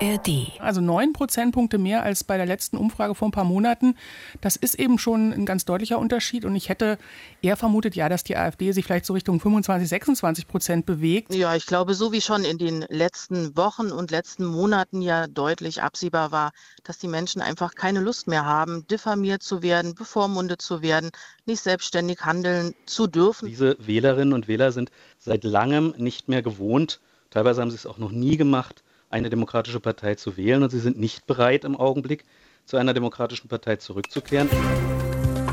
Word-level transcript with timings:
ARD. 0.00 0.58
Also 0.60 0.80
neun 0.80 1.12
Prozentpunkte 1.12 1.78
mehr 1.78 2.02
als 2.02 2.24
bei 2.24 2.36
der 2.36 2.46
letzten 2.46 2.76
Umfrage 2.76 3.14
vor 3.14 3.28
ein 3.28 3.32
paar 3.32 3.44
Monaten. 3.44 3.96
Das 4.40 4.56
ist 4.56 4.74
eben 4.76 4.98
schon 4.98 5.32
ein 5.32 5.44
ganz 5.44 5.64
deutlicher 5.64 5.98
Unterschied. 5.98 6.44
Und 6.44 6.56
ich 6.56 6.68
hätte 6.68 6.98
eher 7.42 7.56
vermutet, 7.56 7.94
ja, 7.94 8.08
dass 8.08 8.24
die 8.24 8.36
AfD 8.36 8.72
sich 8.72 8.84
vielleicht 8.84 9.04
so 9.04 9.12
Richtung 9.12 9.40
25, 9.40 9.88
26 9.88 10.48
Prozent 10.48 10.86
bewegt. 10.86 11.34
Ja, 11.34 11.54
ich 11.54 11.66
glaube, 11.66 11.94
so 11.94 12.12
wie 12.12 12.20
schon 12.20 12.44
in 12.44 12.58
den 12.58 12.84
letzten 12.88 13.56
Wochen 13.56 13.92
und 13.92 14.10
letzten 14.10 14.44
Monaten 14.44 15.02
ja 15.02 15.26
deutlich 15.26 15.82
absehbar 15.82 16.32
war, 16.32 16.52
dass 16.84 16.98
die 16.98 17.08
Menschen 17.08 17.42
einfach 17.42 17.74
keine 17.74 18.00
Lust 18.00 18.26
mehr 18.26 18.44
haben, 18.44 18.86
diffamiert 18.86 19.42
zu 19.42 19.62
werden, 19.62 19.94
bevormundet 19.94 20.62
zu 20.62 20.82
werden, 20.82 21.10
nicht 21.44 21.62
selbstständig 21.62 22.20
handeln 22.20 22.74
zu 22.86 23.06
dürfen. 23.06 23.48
Diese 23.48 23.76
Wählerinnen 23.78 24.32
und 24.32 24.48
Wähler 24.48 24.72
sind 24.72 24.90
seit 25.18 25.44
langem 25.44 25.94
nicht 25.98 26.28
mehr 26.28 26.42
gewohnt, 26.42 27.00
teilweise 27.30 27.60
haben 27.60 27.70
sie 27.70 27.76
es 27.76 27.86
auch 27.86 27.98
noch 27.98 28.12
nie 28.12 28.36
gemacht, 28.36 28.82
eine 29.10 29.28
demokratische 29.28 29.80
Partei 29.80 30.14
zu 30.14 30.36
wählen 30.36 30.62
und 30.62 30.70
sie 30.70 30.80
sind 30.80 30.98
nicht 30.98 31.26
bereit 31.26 31.64
im 31.64 31.76
Augenblick 31.76 32.24
zu 32.64 32.76
einer 32.76 32.94
demokratischen 32.94 33.48
Partei 33.48 33.76
zurückzukehren. 33.76 34.48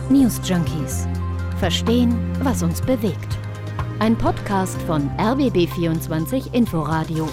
News 0.09 0.39
Junkies. 0.47 1.07
Verstehen, 1.59 2.15
was 2.43 2.61
uns 2.61 2.81
bewegt. 2.81 3.37
Ein 3.99 4.15
Podcast 4.15 4.79
von 4.83 5.09
RBB24 5.17 6.53
Inforadio. 6.53 7.27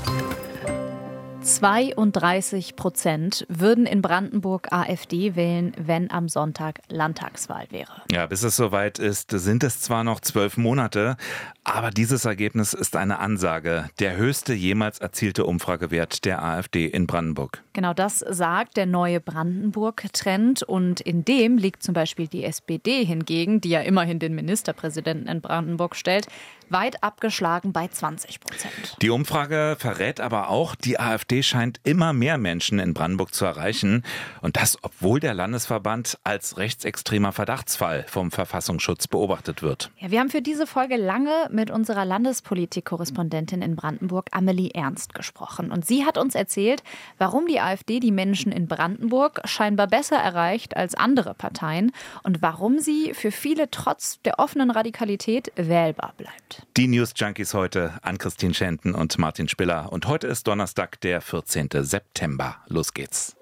32 1.43 2.75
Prozent 2.75 3.45
würden 3.51 3.85
in 3.85 4.01
Brandenburg 4.01 4.73
AfD 4.73 5.37
wählen, 5.37 5.75
wenn 5.79 6.11
am 6.11 6.31
Sonntag 6.31 6.81
Landtagswahl 6.89 7.67
wäre. 7.69 8.03
Ja, 8.11 8.25
bis 8.25 8.43
es 8.45 8.57
soweit 8.57 8.99
ist, 8.99 9.31
sind 9.31 9.63
es 9.63 9.81
zwar 9.81 10.05
noch 10.05 10.21
zwölf 10.21 10.57
Monate, 10.57 11.19
aber 11.65 11.91
dieses 11.91 12.25
Ergebnis 12.25 12.75
ist 12.75 12.95
eine 12.95 13.19
Ansage. 13.19 13.89
Der 13.99 14.17
höchste 14.17 14.55
jemals 14.55 14.99
erzielte 14.99 15.45
Umfragewert 15.45 16.25
der 16.25 16.43
AfD 16.43 16.87
in 16.87 17.07
Brandenburg. 17.07 17.63
Genau 17.73 17.95
das 17.95 18.19
sagt 18.21 18.77
der 18.77 18.87
neue 18.87 19.21
Brandenburg-Trend 19.21 20.63
und 20.63 21.01
in 21.01 21.25
dem 21.25 21.59
liegt 21.59 21.83
zum 21.83 21.95
Beispiel 21.95 22.29
die 22.29 22.45
SPD 22.45 23.05
hingegen, 23.05 23.61
die 23.61 23.71
ja 23.71 23.81
immerhin 23.81 24.19
den 24.19 24.35
Ministerpräsidenten 24.35 25.27
in 25.27 25.41
Brandenburg 25.41 25.97
stellt, 25.97 26.29
weit 26.69 27.03
abgeschlagen 27.03 27.73
bei 27.73 27.89
20 27.89 28.41
Prozent. 28.41 28.97
Die 29.03 29.11
Umfrage 29.11 29.77
verrät 29.79 30.21
aber 30.21 30.49
auch, 30.49 30.75
die 30.75 30.99
AfD 30.99 31.43
scheint 31.43 31.81
immer 31.85 32.13
mehr 32.13 32.39
Menschen 32.39 32.79
in 32.79 32.95
Brandenburg 32.95 33.35
zu 33.35 33.45
erreichen. 33.45 34.03
Und 34.41 34.57
das, 34.57 34.79
obwohl 34.83 35.21
der 35.21 35.35
Landesverband 35.35 36.19
als 36.25 36.57
rechtsextremer 36.57 37.33
Verdachtsfall 37.33 38.05
vom 38.09 38.31
Verfassungsschutz 38.31 39.09
beobachtet 39.09 39.63
wird. 39.63 39.91
Ja, 39.99 40.11
wir 40.11 40.21
haben 40.21 40.31
für 40.31 40.43
diese 40.43 40.67
Folge 40.67 40.97
lange 40.97 41.49
mit 41.55 41.71
unserer 41.71 42.05
Landespolitik-Korrespondentin 42.05 43.63
in 43.63 43.77
Brandenburg, 43.77 44.29
Amelie 44.33 44.71
Ernst, 44.75 45.15
gesprochen. 45.15 45.71
Und 45.71 45.87
sie 45.87 46.05
hat 46.05 46.19
uns 46.19 46.35
erzählt, 46.35 46.83
warum 47.19 47.47
die 47.47 47.61
AfD 47.61 48.01
die 48.01 48.13
Menschen 48.13 48.53
in 48.53 48.67
Brandenburg 48.67 49.41
scheinbar 49.45 49.87
besser 49.87 50.17
erreicht 50.17 50.77
als 50.77 50.95
andere 50.95 51.35
Parteien 51.35 51.93
und 52.23 52.43
warum 52.43 52.79
sie 52.79 53.15
für 53.15 53.31
viele 53.31 53.71
trotz 53.71 54.21
der 54.23 54.39
offenen 54.39 54.71
Radikalität 54.71 55.53
wählbar 55.57 56.13
bleibt. 56.17 56.67
Die 56.77 56.89
News 56.89 57.13
Junkies 57.17 57.55
heute 57.55 57.95
an 58.03 58.19
Christine 58.19 58.55
Schenten 58.55 58.95
und 58.95 59.17
Martin 59.19 59.49
Spiller. 59.49 59.93
Und 59.93 60.07
heute 60.07 60.27
ist 60.27 60.47
Donnerstag, 60.47 61.01
der 61.01 61.21
14. 61.21 61.69
September. 61.73 62.57
Los 62.69 62.93
geht's. 62.93 63.37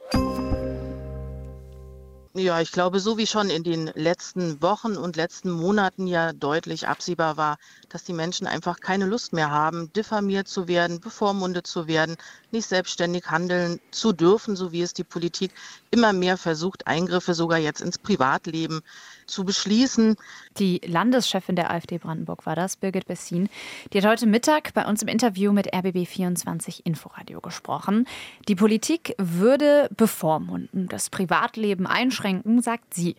Ja, 2.35 2.61
ich 2.63 2.73
glaube, 2.73 2.99
so 3.01 3.19
wie 3.19 3.27
schon 3.27 3.51
in 3.51 3.63
den 3.63 3.89
letzten 3.95 4.63
Wochen 4.63 4.97
und 4.97 5.17
letzten 5.17 5.51
Monaten 5.51 6.07
ja 6.07 6.33
deutlich 6.33 6.89
absehbar 6.89 7.37
war, 7.37 7.57
dass 7.91 8.05
die 8.05 8.15
Menschen 8.15 8.47
einfach 8.47 8.81
keine 8.81 9.05
Lust 9.07 9.35
mehr 9.35 9.51
haben, 9.51 9.93
diffamiert 9.93 10.49
zu 10.49 10.67
werden, 10.67 10.99
bevormundet 11.01 11.67
zu 11.67 11.87
werden, 11.87 12.17
nicht 12.51 12.67
selbstständig 12.69 13.27
handeln 13.27 13.81
zu 13.91 14.13
dürfen, 14.15 14.57
so 14.57 14.73
wie 14.73 14.81
es 14.81 14.95
die 14.95 15.05
Politik 15.05 15.53
immer 15.91 16.15
mehr 16.15 16.39
versucht, 16.39 16.87
Eingriffe 16.87 17.35
sogar 17.35 17.59
jetzt 17.59 17.83
ins 17.83 17.99
Privatleben 17.99 18.81
zu 19.27 19.45
beschließen. 19.45 20.17
Die 20.59 20.81
Landeschefin 20.85 21.57
der 21.57 21.71
AfD 21.71 21.99
Brandenburg 21.99 22.47
war 22.47 22.57
das, 22.57 22.77
Birgit 22.77 23.07
Bessin. 23.07 23.49
Die 23.93 23.99
hat 23.99 24.07
heute 24.07 24.27
Mittag 24.27 24.75
bei 24.75 24.87
uns 24.87 25.03
im 25.03 25.09
Interview 25.09 25.53
mit 25.53 25.73
RBB24 25.73 26.81
Inforadio 26.85 27.41
gesprochen. 27.41 28.07
Die 28.49 28.55
Politik 28.55 29.15
würde 29.19 29.89
bevormunden, 29.97 30.89
das 30.89 31.11
Privatleben 31.11 31.87
einschränken, 31.87 32.63
sagt 32.63 32.95
sie. 32.95 33.17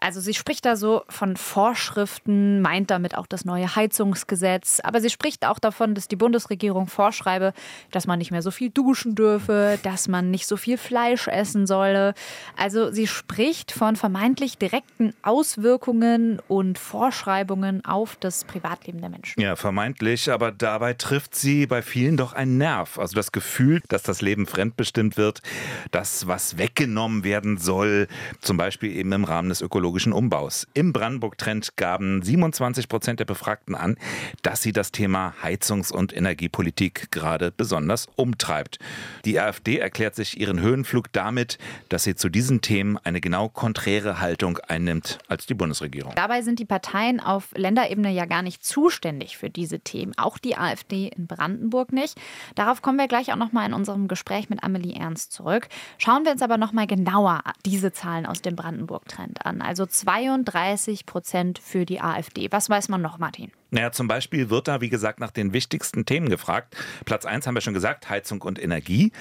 Also 0.00 0.20
sie 0.20 0.34
spricht 0.34 0.64
da 0.64 0.76
so 0.76 1.02
von 1.08 1.36
Vorschriften, 1.36 2.62
meint 2.62 2.90
damit 2.90 3.16
auch 3.16 3.26
das 3.26 3.44
neue 3.44 3.76
Heizungsgesetz, 3.76 4.80
aber 4.82 5.00
sie 5.00 5.10
spricht 5.10 5.46
auch 5.46 5.58
davon, 5.58 5.94
dass 5.94 6.08
die 6.08 6.16
Bundesregierung 6.16 6.86
vorschreibe, 6.86 7.52
dass 7.90 8.06
man 8.06 8.18
nicht 8.18 8.30
mehr 8.30 8.42
so 8.42 8.50
viel 8.50 8.70
duschen 8.70 9.14
dürfe, 9.14 9.78
dass 9.82 10.08
man 10.08 10.30
nicht 10.30 10.46
so 10.46 10.56
viel 10.56 10.78
Fleisch 10.78 11.28
essen 11.28 11.66
solle. 11.66 12.14
Also 12.56 12.90
sie 12.90 13.06
spricht 13.06 13.72
von 13.72 13.96
vermeintlich 13.96 14.56
direkten 14.56 15.12
Auswirkungen 15.22 16.40
und 16.48 16.78
Vorschreibungen 16.78 17.84
auf 17.84 18.16
das 18.16 18.44
Privatleben 18.44 19.00
der 19.00 19.10
Menschen. 19.10 19.40
Ja, 19.40 19.54
vermeintlich, 19.56 20.32
aber 20.32 20.50
dabei 20.50 20.94
trifft 20.94 21.34
sie 21.34 21.66
bei 21.66 21.82
vielen 21.82 22.16
doch 22.16 22.32
einen 22.32 22.56
Nerv. 22.56 22.98
Also 22.98 23.14
das 23.14 23.32
Gefühl, 23.32 23.82
dass 23.88 24.02
das 24.02 24.22
Leben 24.22 24.46
fremdbestimmt 24.46 25.18
wird, 25.18 25.42
dass 25.90 26.26
was 26.26 26.56
weggenommen 26.56 27.22
werden 27.22 27.58
soll, 27.58 28.08
zum 28.40 28.56
Beispiel 28.56 28.96
eben 28.96 29.12
im 29.12 29.24
Rahmen 29.24 29.50
des 29.50 29.60
ökologischen 29.60 29.89
ökologischen 29.90 30.12
Umbaus. 30.12 30.68
Im 30.72 30.92
Brandenburg-Trend 30.92 31.76
gaben 31.76 32.22
27 32.22 32.88
Prozent 32.88 33.18
der 33.18 33.24
Befragten 33.24 33.74
an, 33.74 33.96
dass 34.42 34.62
sie 34.62 34.72
das 34.72 34.92
Thema 34.92 35.34
Heizungs- 35.42 35.90
und 35.92 36.16
Energiepolitik 36.16 37.10
gerade 37.10 37.50
besonders 37.50 38.06
umtreibt. 38.14 38.78
Die 39.24 39.40
AfD 39.40 39.78
erklärt 39.78 40.14
sich 40.14 40.38
ihren 40.38 40.60
Höhenflug 40.60 41.12
damit, 41.12 41.58
dass 41.88 42.04
sie 42.04 42.14
zu 42.14 42.28
diesen 42.28 42.60
Themen 42.60 42.98
eine 42.98 43.20
genau 43.20 43.48
konträre 43.48 44.20
Haltung 44.20 44.58
einnimmt 44.58 45.18
als 45.26 45.46
die 45.46 45.54
Bundesregierung. 45.54 46.12
Dabei 46.14 46.42
sind 46.42 46.60
die 46.60 46.64
Parteien 46.64 47.18
auf 47.18 47.48
Länderebene 47.56 48.12
ja 48.12 48.26
gar 48.26 48.42
nicht 48.42 48.64
zuständig 48.64 49.36
für 49.38 49.50
diese 49.50 49.80
Themen. 49.80 50.12
Auch 50.16 50.38
die 50.38 50.56
AfD 50.56 51.08
in 51.08 51.26
Brandenburg 51.26 51.92
nicht. 51.92 52.16
Darauf 52.54 52.80
kommen 52.80 52.98
wir 52.98 53.08
gleich 53.08 53.32
auch 53.32 53.36
noch 53.36 53.50
mal 53.50 53.66
in 53.66 53.74
unserem 53.74 54.06
Gespräch 54.06 54.50
mit 54.50 54.62
Amelie 54.62 54.94
Ernst 54.94 55.32
zurück. 55.32 55.66
Schauen 55.98 56.24
wir 56.24 56.30
uns 56.30 56.42
aber 56.42 56.58
noch 56.58 56.72
mal 56.72 56.86
genauer 56.86 57.42
diese 57.66 57.92
Zahlen 57.92 58.24
aus 58.26 58.40
dem 58.40 58.54
Brandenburg-Trend 58.54 59.44
an. 59.44 59.62
Also 59.62 59.79
also 59.80 59.86
32 59.86 61.06
Prozent 61.06 61.58
für 61.58 61.86
die 61.86 62.00
AfD. 62.00 62.48
Was 62.50 62.68
weiß 62.68 62.88
man 62.90 63.00
noch, 63.00 63.18
Martin? 63.18 63.50
Naja, 63.70 63.92
zum 63.92 64.08
Beispiel 64.08 64.50
wird 64.50 64.68
da, 64.68 64.80
wie 64.80 64.90
gesagt, 64.90 65.20
nach 65.20 65.30
den 65.30 65.52
wichtigsten 65.52 66.04
Themen 66.04 66.28
gefragt. 66.28 66.76
Platz 67.06 67.24
1 67.24 67.46
haben 67.46 67.54
wir 67.54 67.62
schon 67.62 67.72
gesagt, 67.72 68.10
Heizung 68.10 68.42
und 68.42 68.62
Energie. 68.62 69.12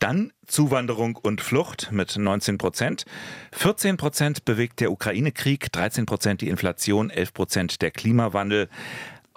Dann 0.00 0.32
Zuwanderung 0.46 1.14
und 1.14 1.40
Flucht 1.40 1.92
mit 1.92 2.16
19 2.16 2.58
Prozent. 2.58 3.04
14 3.52 3.96
Prozent 3.96 4.44
bewegt 4.44 4.80
der 4.80 4.90
Ukraine-Krieg, 4.90 5.70
13 5.70 6.06
Prozent 6.06 6.40
die 6.40 6.48
Inflation, 6.48 7.10
11 7.10 7.34
Prozent 7.34 7.82
der 7.82 7.90
Klimawandel 7.92 8.68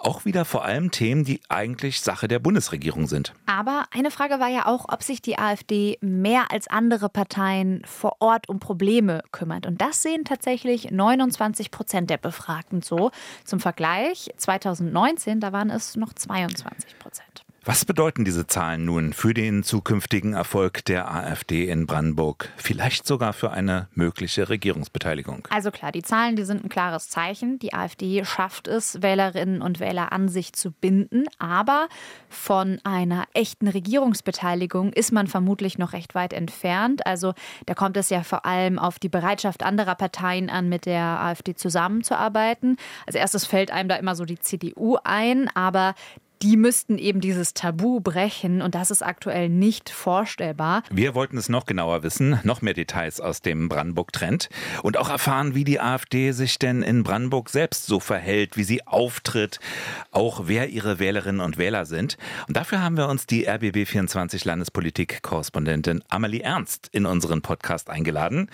auch 0.04 0.24
wieder 0.24 0.44
vor 0.44 0.64
allem 0.64 0.90
Themen, 0.90 1.24
die 1.24 1.40
eigentlich 1.48 2.00
Sache 2.00 2.28
der 2.28 2.38
Bundesregierung 2.38 3.06
sind. 3.06 3.34
Aber 3.46 3.86
eine 3.92 4.10
Frage 4.10 4.40
war 4.40 4.48
ja 4.48 4.66
auch, 4.66 4.86
ob 4.88 5.02
sich 5.02 5.22
die 5.22 5.38
AfD 5.38 5.98
mehr 6.00 6.50
als 6.50 6.68
andere 6.68 7.08
Parteien 7.08 7.82
vor 7.84 8.16
Ort 8.20 8.48
um 8.48 8.60
Probleme 8.60 9.22
kümmert. 9.32 9.66
Und 9.66 9.80
das 9.80 10.02
sehen 10.02 10.24
tatsächlich 10.24 10.90
29 10.90 11.70
Prozent 11.70 12.10
der 12.10 12.18
Befragten 12.18 12.82
so. 12.82 13.10
Zum 13.44 13.60
Vergleich, 13.60 14.30
2019, 14.36 15.40
da 15.40 15.52
waren 15.52 15.70
es 15.70 15.96
noch 15.96 16.12
22 16.12 16.98
Prozent. 16.98 17.44
Was 17.64 17.84
bedeuten 17.84 18.24
diese 18.24 18.48
Zahlen 18.48 18.84
nun 18.84 19.12
für 19.12 19.34
den 19.34 19.62
zukünftigen 19.62 20.32
Erfolg 20.32 20.84
der 20.86 21.14
AfD 21.14 21.68
in 21.68 21.86
Brandenburg? 21.86 22.48
Vielleicht 22.56 23.06
sogar 23.06 23.32
für 23.32 23.52
eine 23.52 23.86
mögliche 23.94 24.48
Regierungsbeteiligung? 24.48 25.46
Also 25.48 25.70
klar, 25.70 25.92
die 25.92 26.02
Zahlen, 26.02 26.34
die 26.34 26.42
sind 26.42 26.64
ein 26.64 26.68
klares 26.68 27.08
Zeichen. 27.08 27.60
Die 27.60 27.72
AfD 27.72 28.24
schafft 28.24 28.66
es, 28.66 29.00
Wählerinnen 29.00 29.62
und 29.62 29.78
Wähler 29.78 30.10
an 30.10 30.28
sich 30.28 30.54
zu 30.54 30.72
binden. 30.72 31.26
Aber 31.38 31.86
von 32.28 32.80
einer 32.82 33.26
echten 33.32 33.68
Regierungsbeteiligung 33.68 34.92
ist 34.92 35.12
man 35.12 35.28
vermutlich 35.28 35.78
noch 35.78 35.92
recht 35.92 36.16
weit 36.16 36.32
entfernt. 36.32 37.06
Also 37.06 37.32
da 37.66 37.74
kommt 37.74 37.96
es 37.96 38.10
ja 38.10 38.24
vor 38.24 38.44
allem 38.44 38.80
auf 38.80 38.98
die 38.98 39.08
Bereitschaft 39.08 39.62
anderer 39.62 39.94
Parteien 39.94 40.50
an, 40.50 40.68
mit 40.68 40.84
der 40.84 41.04
AfD 41.04 41.54
zusammenzuarbeiten. 41.54 42.76
Als 43.06 43.14
erstes 43.14 43.46
fällt 43.46 43.70
einem 43.70 43.88
da 43.88 43.94
immer 43.94 44.16
so 44.16 44.24
die 44.24 44.40
CDU 44.40 44.96
ein. 45.04 45.48
Aber 45.54 45.94
die 46.42 46.56
müssten 46.56 46.98
eben 46.98 47.20
dieses 47.20 47.54
Tabu 47.54 48.00
brechen 48.00 48.62
und 48.62 48.74
das 48.74 48.90
ist 48.90 49.02
aktuell 49.02 49.48
nicht 49.48 49.90
vorstellbar. 49.90 50.82
Wir 50.90 51.14
wollten 51.14 51.38
es 51.38 51.48
noch 51.48 51.66
genauer 51.66 52.02
wissen, 52.02 52.40
noch 52.42 52.62
mehr 52.62 52.74
Details 52.74 53.20
aus 53.20 53.42
dem 53.42 53.68
Brandenburg-Trend 53.68 54.48
und 54.82 54.96
auch 54.96 55.08
erfahren, 55.08 55.54
wie 55.54 55.62
die 55.62 55.80
AfD 55.80 56.32
sich 56.32 56.58
denn 56.58 56.82
in 56.82 57.04
Brandenburg 57.04 57.48
selbst 57.48 57.86
so 57.86 58.00
verhält, 58.00 58.56
wie 58.56 58.64
sie 58.64 58.84
auftritt, 58.86 59.60
auch 60.10 60.42
wer 60.46 60.70
ihre 60.70 60.98
Wählerinnen 60.98 61.40
und 61.40 61.58
Wähler 61.58 61.86
sind. 61.86 62.18
Und 62.48 62.56
dafür 62.56 62.82
haben 62.82 62.96
wir 62.96 63.08
uns 63.08 63.26
die 63.26 63.48
RBB24 63.48 64.44
Landespolitik-Korrespondentin 64.44 66.02
Amelie 66.08 66.42
Ernst 66.42 66.88
in 66.90 67.06
unseren 67.06 67.42
Podcast 67.42 67.88
eingeladen 67.88 68.50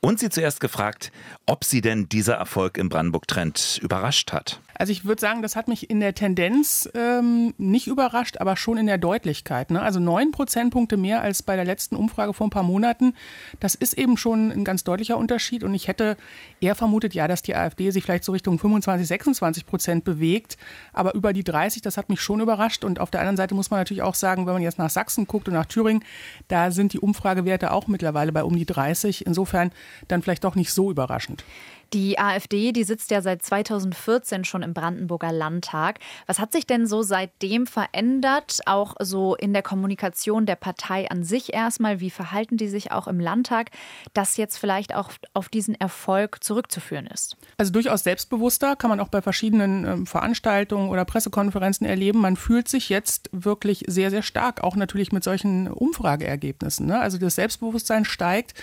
und 0.00 0.20
sie 0.20 0.30
zuerst 0.30 0.60
gefragt, 0.60 1.10
ob 1.46 1.64
sie 1.64 1.80
denn 1.80 2.08
dieser 2.08 2.34
Erfolg 2.34 2.78
im 2.78 2.88
Brandenburg-Trend 2.88 3.80
überrascht 3.82 4.32
hat. 4.32 4.60
Also 4.78 4.92
ich 4.92 5.04
würde 5.04 5.20
sagen, 5.20 5.42
das 5.42 5.56
hat 5.56 5.68
mich 5.68 5.90
in 5.90 6.00
der 6.00 6.14
Tendenz 6.14 6.88
ähm, 6.94 7.54
nicht 7.58 7.86
überrascht, 7.86 8.38
aber 8.38 8.56
schon 8.56 8.78
in 8.78 8.86
der 8.86 8.98
Deutlichkeit. 8.98 9.70
Ne? 9.70 9.82
Also 9.82 10.00
neun 10.00 10.32
Prozentpunkte 10.32 10.96
mehr 10.96 11.22
als 11.22 11.42
bei 11.42 11.56
der 11.56 11.64
letzten 11.64 11.96
Umfrage 11.96 12.32
vor 12.32 12.46
ein 12.46 12.50
paar 12.50 12.62
Monaten. 12.62 13.14
Das 13.60 13.74
ist 13.74 13.94
eben 13.94 14.16
schon 14.16 14.50
ein 14.50 14.64
ganz 14.64 14.84
deutlicher 14.84 15.16
Unterschied. 15.16 15.64
Und 15.64 15.74
ich 15.74 15.88
hätte 15.88 16.16
eher 16.60 16.74
vermutet, 16.74 17.14
ja, 17.14 17.28
dass 17.28 17.42
die 17.42 17.54
AfD 17.54 17.90
sich 17.90 18.04
vielleicht 18.04 18.24
so 18.24 18.32
Richtung 18.32 18.58
25, 18.58 19.06
26 19.06 19.66
Prozent 19.66 20.04
bewegt. 20.04 20.56
Aber 20.92 21.14
über 21.14 21.32
die 21.32 21.44
30, 21.44 21.82
das 21.82 21.96
hat 21.96 22.08
mich 22.08 22.20
schon 22.20 22.40
überrascht. 22.40 22.84
Und 22.84 23.00
auf 23.00 23.10
der 23.10 23.20
anderen 23.20 23.36
Seite 23.36 23.54
muss 23.54 23.70
man 23.70 23.80
natürlich 23.80 24.02
auch 24.02 24.14
sagen, 24.14 24.46
wenn 24.46 24.54
man 24.54 24.62
jetzt 24.62 24.78
nach 24.78 24.90
Sachsen 24.90 25.26
guckt 25.26 25.48
und 25.48 25.54
nach 25.54 25.66
Thüringen, 25.66 26.04
da 26.48 26.70
sind 26.70 26.92
die 26.92 27.00
Umfragewerte 27.00 27.72
auch 27.72 27.86
mittlerweile 27.88 28.32
bei 28.32 28.44
um 28.44 28.56
die 28.56 28.66
30. 28.66 29.26
Insofern 29.26 29.70
dann 30.08 30.22
vielleicht 30.22 30.44
doch 30.44 30.54
nicht 30.54 30.72
so 30.72 30.90
überraschend. 30.90 31.44
Die 31.92 32.18
AfD, 32.18 32.72
die 32.72 32.84
sitzt 32.84 33.10
ja 33.10 33.20
seit 33.20 33.42
2014 33.42 34.44
schon 34.44 34.62
im 34.62 34.72
Brandenburger 34.72 35.30
Landtag. 35.30 35.98
Was 36.26 36.38
hat 36.38 36.52
sich 36.52 36.66
denn 36.66 36.86
so 36.86 37.02
seitdem 37.02 37.66
verändert, 37.66 38.60
auch 38.64 38.94
so 39.00 39.36
in 39.36 39.52
der 39.52 39.62
Kommunikation 39.62 40.46
der 40.46 40.56
Partei 40.56 41.10
an 41.10 41.22
sich 41.22 41.52
erstmal? 41.52 42.00
Wie 42.00 42.08
verhalten 42.08 42.56
die 42.56 42.68
sich 42.68 42.92
auch 42.92 43.08
im 43.08 43.20
Landtag, 43.20 43.70
dass 44.14 44.38
jetzt 44.38 44.56
vielleicht 44.56 44.94
auch 44.94 45.10
auf 45.34 45.50
diesen 45.50 45.74
Erfolg 45.74 46.42
zurückzuführen 46.42 47.06
ist? 47.06 47.36
Also 47.58 47.72
durchaus 47.72 48.04
selbstbewusster, 48.04 48.74
kann 48.74 48.88
man 48.88 48.98
auch 48.98 49.08
bei 49.08 49.20
verschiedenen 49.20 49.84
ähm, 49.84 50.06
Veranstaltungen 50.06 50.88
oder 50.88 51.04
Pressekonferenzen 51.04 51.86
erleben. 51.86 52.20
Man 52.20 52.36
fühlt 52.36 52.68
sich 52.68 52.88
jetzt 52.88 53.28
wirklich 53.32 53.84
sehr, 53.86 54.10
sehr 54.10 54.22
stark, 54.22 54.64
auch 54.64 54.76
natürlich 54.76 55.12
mit 55.12 55.24
solchen 55.24 55.68
Umfrageergebnissen. 55.68 56.86
Ne? 56.86 56.98
Also 56.98 57.18
das 57.18 57.34
Selbstbewusstsein 57.34 58.06
steigt. 58.06 58.54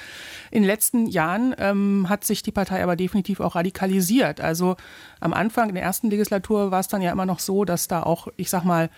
In 0.50 0.64
den 0.64 0.68
letzten 0.68 1.06
Jahren 1.06 1.54
ähm, 1.60 2.08
hat 2.10 2.24
sich 2.26 2.42
die 2.42 2.52
Partei 2.52 2.82
aber 2.82 2.96
definitiv 2.96 3.19
definitiv 3.20 3.40
auch 3.42 3.56
radikalisiert. 3.56 4.40
Also 4.42 4.76
am 5.20 5.34
Anfang 5.34 5.70
in 5.70 5.76
der 5.76 5.84
ersten 5.84 6.10
Legislatur 6.10 6.72
war 6.72 6.80
es 6.80 6.88
dann 6.88 7.02
ja 7.02 7.12
immer 7.12 7.26
noch 7.26 7.40
so, 7.40 7.66
dass 7.66 7.88
da 7.88 8.04
auch, 8.04 8.28
ich 8.38 8.50
sag 8.50 8.64
mal, 8.64 8.90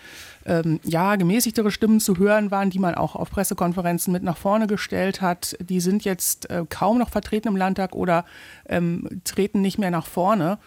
ähm, 0.46 0.80
ja, 0.84 1.16
gemäßigtere 1.16 1.70
Stimmen 1.70 2.00
zu 2.00 2.16
hören 2.16 2.50
waren, 2.50 2.70
die 2.70 2.78
man 2.78 2.94
auch 2.94 3.16
auf 3.16 3.30
Pressekonferenzen 3.30 4.12
mit 4.12 4.22
nach 4.22 4.36
vorne 4.36 4.66
gestellt 4.66 5.20
hat. 5.20 5.56
Die 5.60 5.80
sind 5.80 6.04
jetzt 6.04 6.50
äh, 6.50 6.64
kaum 6.68 6.98
noch 6.98 7.10
vertreten 7.10 7.48
im 7.48 7.56
Landtag 7.56 7.94
oder 7.94 8.24
ähm, 8.68 9.20
treten 9.24 9.60
nicht 9.60 9.78
mehr 9.78 9.90
nach 9.90 10.06
vorne. 10.06 10.58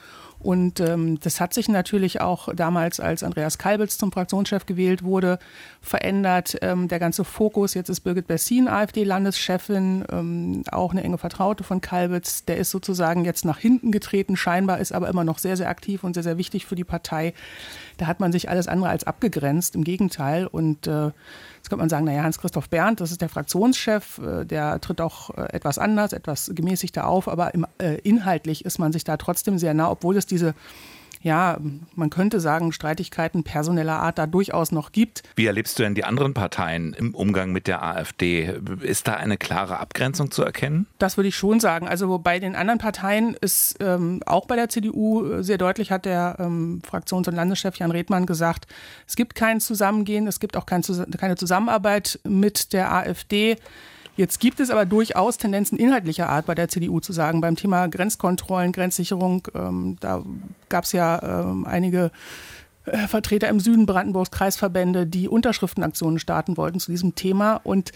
Und 0.45 0.79
ähm, 0.79 1.19
das 1.21 1.41
hat 1.41 1.55
sich 1.55 1.69
natürlich 1.69 2.21
auch 2.21 2.53
damals, 2.53 2.99
als 2.99 3.23
Andreas 3.23 3.57
Kalbitz 3.57 3.97
zum 3.97 4.11
Fraktionschef 4.11 4.67
gewählt 4.67 5.01
wurde, 5.01 5.39
verändert. 5.81 6.57
Ähm, 6.61 6.87
der 6.87 6.99
ganze 6.99 7.23
Fokus, 7.23 7.73
jetzt 7.73 7.89
ist 7.89 8.01
Birgit 8.01 8.27
Bessin 8.27 8.67
AfD-Landeschefin, 8.67 10.05
ähm, 10.11 10.61
auch 10.71 10.91
eine 10.91 11.03
enge 11.03 11.17
Vertraute 11.17 11.63
von 11.63 11.81
Kalbitz. 11.81 12.45
Der 12.45 12.57
ist 12.57 12.69
sozusagen 12.69 13.25
jetzt 13.25 13.43
nach 13.43 13.57
hinten 13.57 13.91
getreten, 13.91 14.37
scheinbar 14.37 14.77
ist 14.77 14.91
aber 14.91 15.09
immer 15.09 15.23
noch 15.23 15.39
sehr, 15.39 15.57
sehr 15.57 15.67
aktiv 15.67 16.03
und 16.03 16.13
sehr, 16.13 16.21
sehr 16.21 16.37
wichtig 16.37 16.67
für 16.67 16.75
die 16.75 16.83
Partei. 16.83 17.33
Da 17.97 18.07
hat 18.07 18.19
man 18.19 18.31
sich 18.31 18.49
alles 18.49 18.67
andere 18.67 18.89
als 18.89 19.05
abgegrenzt, 19.05 19.75
im 19.75 19.83
Gegenteil. 19.83 20.47
Und 20.47 20.87
äh, 20.87 21.11
Jetzt 21.65 21.71
könnte 21.71 21.81
man 21.81 21.89
sagen, 21.89 22.05
naja, 22.05 22.21
Hans-Christoph 22.21 22.69
Berndt, 22.69 23.01
das 23.01 23.09
ist 23.09 23.21
der 23.21 23.29
Fraktionschef, 23.29 24.19
äh, 24.19 24.45
der 24.45 24.79
tritt 24.81 25.01
auch 25.01 25.31
äh, 25.31 25.51
etwas 25.51 25.79
anders, 25.79 26.13
etwas 26.13 26.51
gemäßigter 26.53 27.07
auf, 27.07 27.27
aber 27.27 27.55
im, 27.55 27.65
äh, 27.79 27.95
inhaltlich 28.01 28.63
ist 28.65 28.77
man 28.77 28.93
sich 28.93 29.03
da 29.03 29.17
trotzdem 29.17 29.57
sehr 29.57 29.73
nah, 29.73 29.89
obwohl 29.89 30.15
es 30.15 30.27
diese 30.27 30.53
ja, 31.21 31.57
man 31.95 32.09
könnte 32.09 32.39
sagen, 32.39 32.71
Streitigkeiten 32.71 33.43
personeller 33.43 33.99
Art 33.99 34.17
da 34.17 34.27
durchaus 34.27 34.71
noch 34.71 34.91
gibt. 34.91 35.23
Wie 35.35 35.45
erlebst 35.45 35.77
du 35.79 35.83
denn 35.83 35.95
die 35.95 36.03
anderen 36.03 36.33
Parteien 36.33 36.93
im 36.93 37.15
Umgang 37.15 37.51
mit 37.51 37.67
der 37.67 37.83
AfD? 37.83 38.53
Ist 38.81 39.07
da 39.07 39.13
eine 39.15 39.37
klare 39.37 39.79
Abgrenzung 39.79 40.31
zu 40.31 40.43
erkennen? 40.43 40.87
Das 40.99 41.17
würde 41.17 41.29
ich 41.29 41.35
schon 41.35 41.59
sagen. 41.59 41.87
Also 41.87 42.17
bei 42.19 42.39
den 42.39 42.55
anderen 42.55 42.79
Parteien 42.79 43.35
ist 43.39 43.77
ähm, 43.79 44.21
auch 44.25 44.45
bei 44.45 44.55
der 44.55 44.69
CDU 44.69 45.25
äh, 45.25 45.43
sehr 45.43 45.57
deutlich, 45.57 45.91
hat 45.91 46.05
der 46.05 46.37
ähm, 46.39 46.81
Fraktions- 46.83 47.27
und 47.27 47.35
Landeschef 47.35 47.77
Jan 47.77 47.91
Redmann 47.91 48.25
gesagt, 48.25 48.67
es 49.07 49.15
gibt 49.15 49.35
kein 49.35 49.59
Zusammengehen, 49.59 50.27
es 50.27 50.39
gibt 50.39 50.57
auch 50.57 50.65
kein, 50.65 50.81
keine 51.17 51.35
Zusammenarbeit 51.35 52.19
mit 52.23 52.73
der 52.73 52.93
AfD. 52.93 53.57
Jetzt 54.17 54.39
gibt 54.39 54.59
es 54.59 54.69
aber 54.69 54.85
durchaus 54.85 55.37
Tendenzen 55.37 55.77
inhaltlicher 55.77 56.29
Art 56.29 56.45
bei 56.45 56.55
der 56.55 56.69
CDU 56.69 56.99
zu 57.01 57.11
sagen, 57.11 57.41
beim 57.41 57.55
Thema 57.55 57.87
Grenzkontrollen, 57.87 58.71
Grenzsicherung, 58.71 59.47
ähm, 59.53 59.97
da 59.99 60.23
gab 60.69 60.85
es 60.85 60.93
ja 60.93 61.21
ähm, 61.21 61.65
einige 61.65 62.11
äh, 62.85 63.07
Vertreter 63.07 63.49
im 63.49 63.59
Süden 63.59 63.85
Brandenburgs 63.85 64.31
Kreisverbände, 64.31 65.05
die 65.05 65.27
Unterschriftenaktionen 65.27 66.19
starten 66.19 66.55
wollten 66.55 66.79
zu 66.79 66.91
diesem 66.91 67.15
Thema. 67.15 67.59
Und 67.63 67.91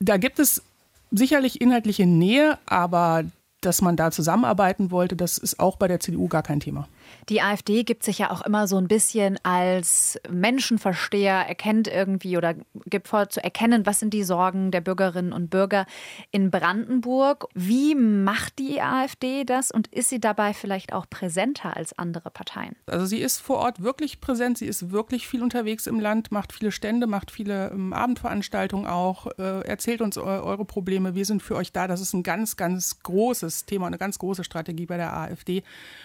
da 0.00 0.16
gibt 0.16 0.40
es 0.40 0.62
sicherlich 1.10 1.60
inhaltliche 1.60 2.06
Nähe, 2.06 2.58
aber 2.66 3.24
dass 3.60 3.80
man 3.80 3.96
da 3.96 4.10
zusammenarbeiten 4.10 4.90
wollte, 4.90 5.16
das 5.16 5.38
ist 5.38 5.58
auch 5.58 5.76
bei 5.76 5.88
der 5.88 6.00
CDU 6.00 6.28
gar 6.28 6.42
kein 6.42 6.60
Thema. 6.60 6.88
Die 7.28 7.42
AfD 7.42 7.84
gibt 7.84 8.02
sich 8.02 8.18
ja 8.18 8.30
auch 8.30 8.42
immer 8.42 8.66
so 8.66 8.78
ein 8.78 8.88
bisschen 8.88 9.38
als 9.42 10.18
Menschenversteher, 10.30 11.46
erkennt 11.46 11.88
irgendwie 11.88 12.36
oder 12.36 12.54
gibt 12.86 13.08
vor 13.08 13.28
zu 13.28 13.42
erkennen, 13.42 13.84
was 13.84 14.00
sind 14.00 14.14
die 14.14 14.24
Sorgen 14.24 14.70
der 14.70 14.80
Bürgerinnen 14.80 15.32
und 15.32 15.50
Bürger 15.50 15.86
in 16.30 16.50
Brandenburg. 16.50 17.46
Wie 17.54 17.94
macht 17.94 18.58
die 18.58 18.80
AfD 18.80 19.44
das 19.44 19.70
und 19.70 19.88
ist 19.88 20.08
sie 20.08 20.20
dabei 20.20 20.54
vielleicht 20.54 20.92
auch 20.92 21.06
präsenter 21.10 21.76
als 21.76 21.98
andere 21.98 22.30
Parteien? 22.30 22.76
Also 22.86 23.04
sie 23.04 23.18
ist 23.18 23.38
vor 23.38 23.58
Ort 23.58 23.82
wirklich 23.82 24.20
präsent, 24.20 24.58
sie 24.58 24.66
ist 24.66 24.90
wirklich 24.90 25.28
viel 25.28 25.42
unterwegs 25.42 25.86
im 25.86 26.00
Land, 26.00 26.32
macht 26.32 26.52
viele 26.52 26.72
Stände, 26.72 27.06
macht 27.06 27.30
viele 27.30 27.70
ähm, 27.70 27.92
Abendveranstaltungen 27.92 28.86
auch, 28.86 29.26
äh, 29.38 29.66
erzählt 29.66 30.00
uns 30.00 30.16
eure 30.16 30.64
Probleme, 30.64 31.14
wir 31.14 31.24
sind 31.24 31.42
für 31.42 31.56
euch 31.56 31.72
da. 31.72 31.86
Das 31.86 32.00
ist 32.00 32.14
ein 32.14 32.22
ganz, 32.22 32.56
ganz 32.56 33.00
großes 33.02 33.66
Thema, 33.66 33.86
eine 33.86 33.98
ganz 33.98 34.18
große 34.18 34.44
Strategie 34.44 34.86
bei 34.86 34.96
der 34.96 35.14
AfD, 35.14 35.62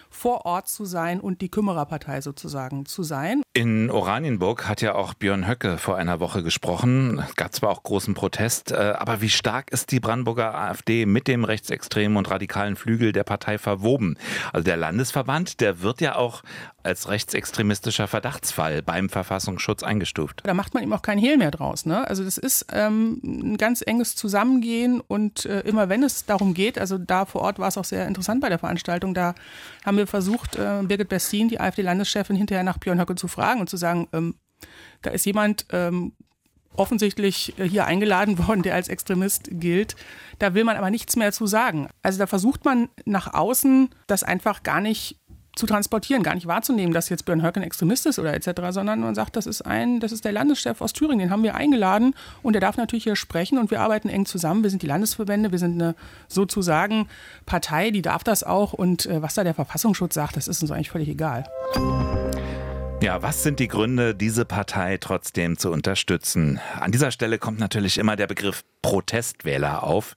vor 0.10 0.46
Ort 0.46 0.68
zu 0.68 0.86
sein 0.86 0.93
sein 0.94 1.20
und 1.20 1.42
die 1.42 1.50
Kümmererpartei 1.50 2.22
sozusagen 2.22 2.86
zu 2.86 3.04
sein. 3.04 3.42
In 3.54 3.90
Oranienburg 3.90 4.70
hat 4.70 4.82
ja 4.82 4.96
auch 4.96 5.16
Björn 5.16 5.48
Höcke 5.48 5.78
vor 5.78 5.98
einer 5.98 6.20
Woche 6.20 6.44
gesprochen. 6.44 7.20
Es 7.28 7.36
gab 7.36 7.54
zwar 7.54 7.72
auch 7.72 7.84
großen 7.84 8.14
Protest, 8.14 8.72
äh, 8.72 8.94
aber 8.98 9.22
wie 9.22 9.30
stark 9.30 9.72
ist 9.72 9.92
die 9.92 10.00
Brandenburger 10.00 10.54
AfD 10.56 11.06
mit 11.06 11.28
dem 11.28 11.44
rechtsextremen 11.44 12.18
und 12.18 12.30
radikalen 12.30 12.76
Flügel 12.76 13.12
der 13.12 13.24
Partei 13.24 13.58
verwoben? 13.58 14.18
Also 14.54 14.64
der 14.64 14.78
Landesverband, 14.78 15.60
der 15.60 15.82
wird 15.82 16.00
ja 16.00 16.16
auch 16.16 16.44
als 16.84 17.10
rechtsextremistischer 17.10 18.08
Verdachtsfall 18.08 18.82
beim 18.82 19.10
Verfassungsschutz 19.10 19.84
eingestuft. 19.84 20.42
Da 20.44 20.54
macht 20.54 20.74
man 20.74 20.84
ihm 20.84 20.94
auch 20.94 21.02
kein 21.02 21.18
Hehl 21.18 21.38
mehr 21.38 21.52
draus. 21.52 21.86
Ne? 21.86 22.08
Also 22.08 22.24
das 22.24 22.38
ist 22.38 22.68
ähm, 22.72 23.20
ein 23.24 23.58
ganz 23.58 23.82
enges 23.86 24.16
Zusammengehen 24.16 25.02
und 25.02 25.46
äh, 25.46 25.62
immer 25.62 25.90
wenn 25.90 26.04
es 26.04 26.26
darum 26.26 26.54
geht, 26.54 26.78
also 26.78 26.98
da 26.98 27.26
vor 27.26 27.42
Ort 27.42 27.60
war 27.60 27.68
es 27.68 27.78
auch 27.78 27.86
sehr 27.86 28.08
interessant 28.08 28.42
bei 28.42 28.50
der 28.50 28.60
Veranstaltung, 28.60 29.14
da 29.14 29.34
haben 29.86 29.98
wir 29.98 30.08
versucht, 30.08 30.56
äh, 30.56 30.82
Birgit 30.84 31.10
Bessin, 31.10 31.50
die 31.50 31.60
AfD-Landeschefin, 31.60 32.36
hinterher 32.36 32.64
nach 32.64 32.78
Björn 32.78 33.00
Höcke 33.00 33.16
zu 33.16 33.28
fragen 33.28 33.62
und 33.62 33.70
zu 33.70 33.78
sagen, 33.78 34.08
ähm, 34.14 34.36
da 35.02 35.12
ist 35.12 35.26
jemand 35.26 35.66
ähm, 35.72 36.14
offensichtlich 36.76 37.58
äh, 37.60 37.68
hier 37.68 37.86
eingeladen 37.86 38.38
worden, 38.48 38.64
der 38.64 38.76
als 38.76 38.88
Extremist 38.88 39.50
gilt. 39.52 39.96
Da 40.40 40.54
will 40.54 40.64
man 40.64 40.78
aber 40.78 40.90
nichts 40.90 41.16
mehr 41.16 41.32
zu 41.32 41.48
sagen. 41.48 41.88
Also 42.02 42.20
da 42.20 42.28
versucht 42.28 42.66
man 42.66 42.90
nach 43.06 43.34
außen 43.34 43.90
das 44.08 44.24
einfach 44.24 44.64
gar 44.64 44.82
nicht 44.82 45.20
zu 45.56 45.68
transportieren, 45.68 46.24
gar 46.24 46.36
nicht 46.36 46.48
wahrzunehmen, 46.48 46.94
dass 46.94 47.10
jetzt 47.10 47.26
Björn 47.26 47.44
Höcke 47.44 47.60
ein 47.60 47.64
Extremist 47.64 48.06
ist 48.06 48.20
oder 48.20 48.34
etc., 48.34 48.50
sondern 48.70 49.02
man 49.02 49.16
sagt, 49.16 49.36
das 49.36 49.46
ist 49.46 49.62
ein, 49.62 50.00
das 50.00 50.12
ist 50.12 50.26
der 50.26 50.32
Landeschef 50.32 50.82
aus 50.82 50.94
Thüringen, 50.94 51.20
den 51.20 51.30
haben 51.30 51.44
wir 51.44 51.56
eingeladen 51.56 52.16
und 52.42 52.54
der 52.54 52.62
darf 52.62 52.78
natürlich 52.78 53.04
hier 53.04 53.16
sprechen 53.16 53.58
und 53.58 53.70
wir 53.70 53.82
arbeiten 53.82 54.10
eng 54.10 54.26
zusammen. 54.26 54.64
Wir 54.64 54.70
sind 54.70 54.82
die 54.82 54.88
Landesverbände, 54.88 55.52
wir 55.52 55.60
sind 55.60 55.82
eine 55.82 55.96
sozusagen 56.28 57.08
Partei, 57.46 57.92
die 57.92 58.02
darf 58.02 58.24
das 58.24 58.44
auch 58.44 58.74
und 58.74 59.06
äh, 59.06 59.22
was 59.22 59.36
da 59.36 59.44
der 59.44 59.54
Verfassungsschutz 59.54 60.16
sagt, 60.16 60.38
das 60.38 60.48
ist 60.48 60.62
uns 60.62 60.72
eigentlich 60.72 60.90
völlig 60.90 61.10
egal. 61.10 61.46
Ja, 63.04 63.22
was 63.22 63.44
sind 63.44 63.60
die 63.60 63.68
Gründe, 63.68 64.16
diese 64.16 64.46
Partei 64.46 64.98
trotzdem 64.98 65.58
zu 65.58 65.72
unterstützen? 65.72 66.62
An 66.80 66.92
dieser 66.94 67.12
Stelle 67.12 67.38
kommt 67.38 67.60
natürlich 67.60 67.98
immer 67.98 68.16
der 68.16 68.28
Begriff 68.28 68.64
Protestwähler 68.84 69.82
auf. 69.82 70.16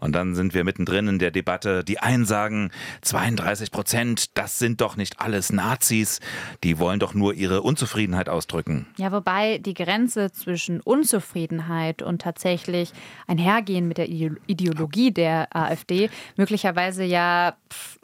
Und 0.00 0.12
dann 0.12 0.34
sind 0.34 0.52
wir 0.52 0.64
mittendrin 0.64 1.08
in 1.08 1.18
der 1.18 1.30
Debatte. 1.30 1.82
Die 1.82 2.00
einen 2.00 2.26
sagen, 2.26 2.70
32 3.00 3.70
Prozent, 3.70 4.36
das 4.36 4.58
sind 4.58 4.82
doch 4.82 4.96
nicht 4.96 5.20
alles 5.20 5.50
Nazis. 5.50 6.20
Die 6.62 6.78
wollen 6.78 7.00
doch 7.00 7.14
nur 7.14 7.32
ihre 7.32 7.62
Unzufriedenheit 7.62 8.28
ausdrücken. 8.28 8.86
Ja, 8.98 9.10
wobei 9.12 9.56
die 9.58 9.72
Grenze 9.72 10.30
zwischen 10.32 10.82
Unzufriedenheit 10.82 12.02
und 12.02 12.20
tatsächlich 12.20 12.92
einhergehen 13.26 13.88
mit 13.88 13.96
der 13.96 14.08
Ideologie 14.08 15.12
der 15.12 15.56
AfD 15.56 16.10
möglicherweise 16.36 17.04
ja 17.04 17.56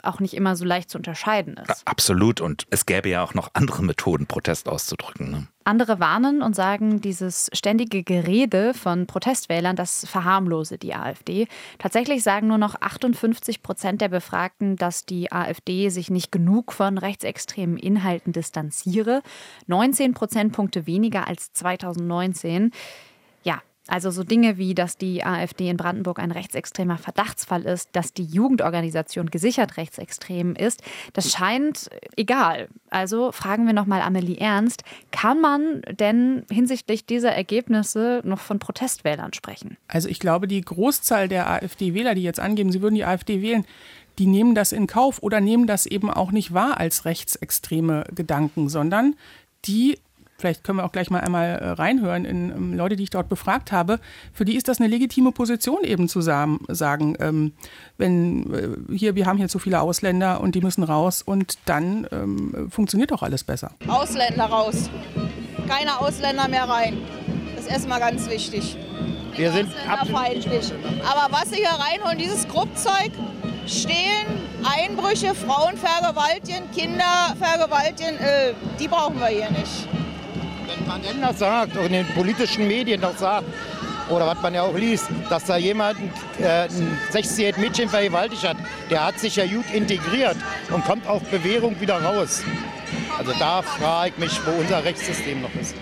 auch 0.03 0.21
nicht 0.21 0.35
immer 0.35 0.57
so 0.57 0.65
leicht 0.65 0.91
zu 0.91 0.99
unterscheiden 0.99 1.57
ist. 1.57 1.87
Absolut. 1.87 2.41
Und 2.41 2.67
es 2.71 2.87
gäbe 2.87 3.09
ja 3.09 3.23
auch 3.25 3.35
noch 3.35 3.51
andere 3.55 3.83
Methoden, 3.83 4.27
Protest 4.27 4.69
auszudrücken. 4.69 5.31
Ne? 5.31 5.47
Andere 5.65 5.99
warnen 5.99 6.43
und 6.43 6.55
sagen, 6.55 7.01
dieses 7.01 7.49
ständige 7.55 8.03
Gerede 8.03 8.75
von 8.75 9.07
Protestwählern, 9.07 9.77
das 9.77 10.07
verharmlose 10.07 10.77
die 10.77 10.95
AfD. 10.95 11.49
Tatsächlich 11.79 12.23
sagen 12.23 12.49
nur 12.49 12.59
noch 12.59 12.75
58 12.81 13.63
Prozent 13.63 14.03
der 14.03 14.11
Befragten, 14.11 14.77
dass 14.77 15.07
die 15.07 15.33
AfD 15.33 15.89
sich 15.89 16.11
nicht 16.11 16.31
genug 16.31 16.73
von 16.73 16.99
rechtsextremen 16.99 17.79
Inhalten 17.79 18.33
distanziere. 18.33 19.23
19 19.67 20.13
Prozentpunkte 20.13 20.87
weniger 20.87 21.27
als 21.27 21.53
2019. 21.55 22.71
Ja, 23.43 23.63
Also 23.87 24.11
so 24.11 24.25
Dinge 24.25 24.57
wie, 24.57 24.75
dass 24.75 24.97
die 24.97 25.25
AfD 25.25 25.69
in 25.69 25.77
Brandenburg 25.77 26.19
ein 26.19 26.31
rechtsextremer 26.31 26.97
Verdachtsfall 26.97 27.63
ist, 27.63 27.91
dass 27.93 28.15
die 28.15 28.25
Jugendorganisation 28.25 29.31
gesichert 29.31 29.77
rechtsextrem 29.77 30.57
ist, 30.57 30.83
das 31.13 31.33
scheint 31.33 31.91
egal. 32.17 32.69
Also 32.89 33.31
fragen 33.31 33.67
wir 33.67 33.75
nochmal 33.75 34.01
Amelie 34.01 34.39
Ernst, 34.39 34.85
kann 35.11 35.41
man 35.41 35.83
denn 35.99 36.45
hinsichtlich 36.51 37.05
dieser 37.05 37.33
Ergebnisse 37.33 38.23
noch 38.25 38.41
von 38.41 38.59
Protestwählern 38.59 39.35
sprechen? 39.35 39.77
Also 39.87 40.09
ich 40.09 40.19
glaube, 40.19 40.49
die 40.49 40.63
Großzahl 40.63 41.29
der 41.29 41.51
AfD-Wähler, 41.51 42.15
die 42.15 42.23
jetzt 42.23 42.41
angeben, 42.41 42.73
sie 42.73 42.81
würden 42.81 42.95
die 42.95 43.05
AfD 43.05 43.43
wählen, 43.43 43.67
die 44.19 44.27
nehmen 44.27 44.55
das 44.55 44.73
in 44.73 44.87
Kauf 44.87 45.23
oder 45.23 45.41
nehmen 45.41 45.67
das 45.67 45.87
eben 45.87 46.09
auch 46.09 46.31
nicht 46.31 46.55
wahr 46.55 46.79
als 46.79 47.05
rechtsextreme 47.05 48.05
Gedanken, 48.15 48.69
sondern 48.69 49.17
die 49.65 49.99
vielleicht 50.45 50.63
können 50.63 50.77
wir 50.77 50.85
auch 50.85 50.93
gleich 50.93 51.09
mal 51.09 51.21
einmal 51.21 51.59
äh, 51.59 51.69
reinhören 51.71 52.27
in 52.27 52.51
ähm, 52.51 52.75
Leute, 52.75 52.97
die 52.97 53.05
ich 53.05 53.11
dort 53.11 53.31
befragt 53.31 53.73
habe, 53.73 53.99
für 54.35 54.45
die 54.45 54.57
ist 54.57 54.69
das 54.69 54.79
eine 54.79 54.89
legitime 54.89 55.33
Position 55.33 55.85
eben 55.85 56.07
zu 56.07 56.21
sagen, 56.21 57.17
ähm, 57.19 57.53
wenn 57.97 58.53
äh, 58.53 58.95
hier, 58.95 59.15
wir 59.15 59.25
haben 59.25 59.39
hier 59.39 59.49
zu 59.49 59.59
viele 59.59 59.81
Ausländer 59.81 60.43
und 60.43 60.55
die 60.55 60.61
müssen 60.61 60.85
raus 60.85 61.23
und 61.23 61.55
dann 61.65 62.07
ähm, 62.13 62.69
funktioniert 62.71 63.11
doch 63.11 63.23
alles 63.23 63.43
besser. 63.43 63.71
Ausländer 63.89 64.45
raus. 64.45 64.91
Keine 65.67 65.99
Ausländer 65.99 66.47
mehr 66.49 66.69
rein. 66.69 66.99
Das 67.55 67.65
ist 67.65 67.71
erstmal 67.71 68.01
ganz 68.01 68.29
wichtig. 68.29 68.77
Wir 69.35 69.51
sind 69.51 69.71
feindlich. 70.13 70.73
Aber 71.11 71.33
was 71.33 71.49
sie 71.49 71.57
hier 71.57 71.69
reinholen, 71.69 72.19
dieses 72.19 72.47
Gruppzeug, 72.49 73.13
Stehlen, 73.67 74.27
Einbrüche, 74.63 75.35
Frauen 75.35 75.79
vergewaltigen, 75.79 76.71
Kinder 76.73 77.35
vergewaltigen, 77.39 78.19
äh, 78.19 78.53
die 78.79 78.89
brauchen 78.89 79.19
wir 79.19 79.29
hier 79.29 79.51
nicht. 79.51 79.89
Wenn 80.67 80.87
man 80.87 81.03
denn 81.03 81.21
das 81.21 81.39
sagt, 81.39 81.77
und 81.77 81.87
in 81.87 81.93
den 81.93 82.07
politischen 82.09 82.67
Medien 82.67 83.01
das 83.01 83.19
sagt, 83.19 83.45
oder 84.09 84.27
was 84.27 84.41
man 84.43 84.55
ja 84.55 84.63
auch 84.63 84.75
liest, 84.75 85.07
dass 85.31 85.45
da 85.45 85.57
jemand 85.57 85.99
äh, 86.39 86.65
ein 86.65 86.99
60-jähriges 87.13 87.59
Mädchen 87.59 87.89
vergewaltigt 87.89 88.47
hat, 88.47 88.57
der 88.91 89.07
hat 89.07 89.19
sich 89.19 89.37
ja 89.37 89.47
gut 89.47 89.65
integriert 89.73 90.37
und 90.71 90.85
kommt 90.85 91.07
auf 91.07 91.23
Bewährung 91.31 91.81
wieder 91.81 92.03
raus. 92.03 92.43
Also 93.19 93.33
da 93.39 93.63
frage 93.63 94.13
ich 94.17 94.19
mich, 94.19 94.47
wo 94.47 94.51
unser 94.61 94.85
Rechtssystem 94.85 95.41
noch 95.41 95.55
ist. 95.55 95.75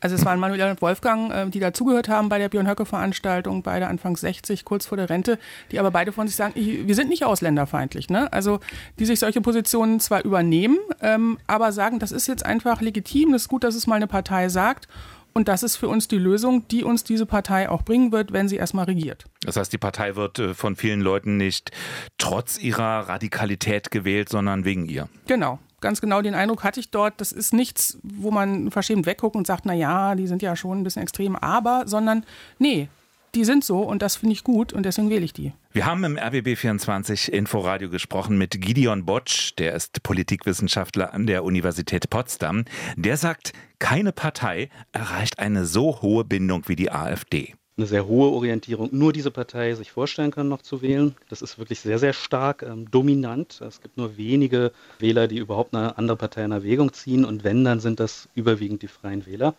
Also 0.00 0.16
es 0.16 0.24
waren 0.24 0.38
Manuel 0.38 0.70
und 0.70 0.82
Wolfgang, 0.82 1.32
äh, 1.32 1.48
die 1.50 1.60
dazugehört 1.60 2.08
haben 2.08 2.28
bei 2.28 2.38
der 2.38 2.48
Björn 2.48 2.68
Höcke 2.68 2.86
Veranstaltung, 2.86 3.62
beide 3.62 3.88
Anfang 3.88 4.16
60, 4.16 4.64
kurz 4.64 4.86
vor 4.86 4.96
der 4.96 5.10
Rente, 5.10 5.38
die 5.70 5.78
aber 5.78 5.90
beide 5.90 6.12
von 6.12 6.26
sich 6.26 6.36
sagen, 6.36 6.54
wir 6.54 6.94
sind 6.94 7.08
nicht 7.08 7.24
ausländerfeindlich. 7.24 8.10
Ne? 8.10 8.32
Also 8.32 8.60
die 8.98 9.06
sich 9.06 9.18
solche 9.18 9.40
Positionen 9.40 10.00
zwar 10.00 10.24
übernehmen, 10.24 10.78
ähm, 11.02 11.38
aber 11.46 11.72
sagen, 11.72 11.98
das 11.98 12.12
ist 12.12 12.26
jetzt 12.28 12.44
einfach 12.44 12.80
legitim, 12.80 13.32
das 13.32 13.42
ist 13.42 13.48
gut, 13.48 13.64
dass 13.64 13.74
es 13.74 13.86
mal 13.86 13.96
eine 13.96 14.06
Partei 14.06 14.48
sagt. 14.48 14.88
Und 15.34 15.46
das 15.46 15.62
ist 15.62 15.76
für 15.76 15.88
uns 15.88 16.08
die 16.08 16.18
Lösung, 16.18 16.66
die 16.68 16.82
uns 16.82 17.04
diese 17.04 17.26
Partei 17.26 17.68
auch 17.68 17.82
bringen 17.82 18.10
wird, 18.10 18.32
wenn 18.32 18.48
sie 18.48 18.56
erstmal 18.56 18.86
regiert. 18.86 19.26
Das 19.42 19.56
heißt, 19.56 19.72
die 19.72 19.78
Partei 19.78 20.16
wird 20.16 20.38
äh, 20.38 20.54
von 20.54 20.74
vielen 20.74 21.00
Leuten 21.00 21.36
nicht 21.36 21.70
trotz 22.16 22.58
ihrer 22.58 23.08
Radikalität 23.08 23.90
gewählt, 23.90 24.30
sondern 24.30 24.64
wegen 24.64 24.86
ihr. 24.86 25.08
Genau 25.26 25.60
ganz 25.80 26.00
genau 26.00 26.22
den 26.22 26.34
Eindruck 26.34 26.64
hatte 26.64 26.80
ich 26.80 26.90
dort, 26.90 27.20
das 27.20 27.32
ist 27.32 27.52
nichts, 27.52 27.98
wo 28.02 28.30
man 28.30 28.70
verschämt 28.70 29.06
wegguckt 29.06 29.36
und 29.36 29.46
sagt, 29.46 29.66
na 29.66 29.74
ja, 29.74 30.14
die 30.14 30.26
sind 30.26 30.42
ja 30.42 30.56
schon 30.56 30.80
ein 30.80 30.84
bisschen 30.84 31.02
extrem, 31.02 31.36
aber, 31.36 31.84
sondern 31.86 32.24
nee, 32.58 32.88
die 33.34 33.44
sind 33.44 33.62
so 33.62 33.80
und 33.82 34.02
das 34.02 34.16
finde 34.16 34.32
ich 34.32 34.44
gut 34.44 34.72
und 34.72 34.84
deswegen 34.84 35.10
wähle 35.10 35.24
ich 35.24 35.32
die. 35.32 35.52
Wir 35.72 35.86
haben 35.86 36.02
im 36.04 36.16
RBB24 36.16 37.30
Inforadio 37.30 37.90
gesprochen 37.90 38.38
mit 38.38 38.60
Gideon 38.60 39.04
Botsch, 39.04 39.52
der 39.58 39.74
ist 39.74 40.02
Politikwissenschaftler 40.02 41.12
an 41.12 41.26
der 41.26 41.44
Universität 41.44 42.10
Potsdam. 42.10 42.64
Der 42.96 43.16
sagt, 43.16 43.52
keine 43.78 44.12
Partei 44.12 44.70
erreicht 44.92 45.38
eine 45.38 45.66
so 45.66 46.00
hohe 46.00 46.24
Bindung 46.24 46.64
wie 46.68 46.76
die 46.76 46.90
AfD 46.90 47.54
eine 47.78 47.86
sehr 47.86 48.06
hohe 48.06 48.30
Orientierung, 48.30 48.88
nur 48.92 49.12
diese 49.12 49.30
Partei 49.30 49.74
sich 49.74 49.92
vorstellen 49.92 50.30
können, 50.30 50.48
noch 50.48 50.62
zu 50.62 50.82
wählen. 50.82 51.14
Das 51.28 51.42
ist 51.42 51.58
wirklich 51.58 51.80
sehr, 51.80 51.98
sehr 51.98 52.12
stark 52.12 52.62
ähm, 52.62 52.90
dominant. 52.90 53.60
Es 53.60 53.80
gibt 53.80 53.96
nur 53.96 54.16
wenige 54.16 54.72
Wähler, 54.98 55.28
die 55.28 55.38
überhaupt 55.38 55.74
eine 55.74 55.96
andere 55.96 56.16
Partei 56.16 56.44
in 56.44 56.52
Erwägung 56.52 56.92
ziehen 56.92 57.24
und 57.24 57.44
wenn, 57.44 57.64
dann 57.64 57.80
sind 57.80 58.00
das 58.00 58.28
überwiegend 58.34 58.82
die 58.82 58.88
Freien 58.88 59.24
Wähler. 59.26 59.54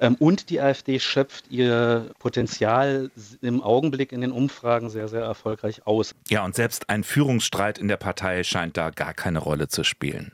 Ähm, 0.00 0.16
und 0.18 0.48
die 0.48 0.60
AfD 0.60 0.98
schöpft 0.98 1.50
ihr 1.50 2.10
Potenzial 2.18 3.10
im 3.42 3.62
Augenblick 3.62 4.12
in 4.12 4.22
den 4.22 4.32
Umfragen 4.32 4.88
sehr, 4.88 5.08
sehr 5.08 5.22
erfolgreich 5.22 5.86
aus. 5.86 6.14
Ja, 6.28 6.44
und 6.44 6.54
selbst 6.54 6.88
ein 6.88 7.04
Führungsstreit 7.04 7.78
in 7.78 7.88
der 7.88 7.98
Partei 7.98 8.42
scheint 8.44 8.76
da 8.76 8.90
gar 8.90 9.12
keine 9.12 9.40
Rolle 9.40 9.68
zu 9.68 9.84
spielen. 9.84 10.32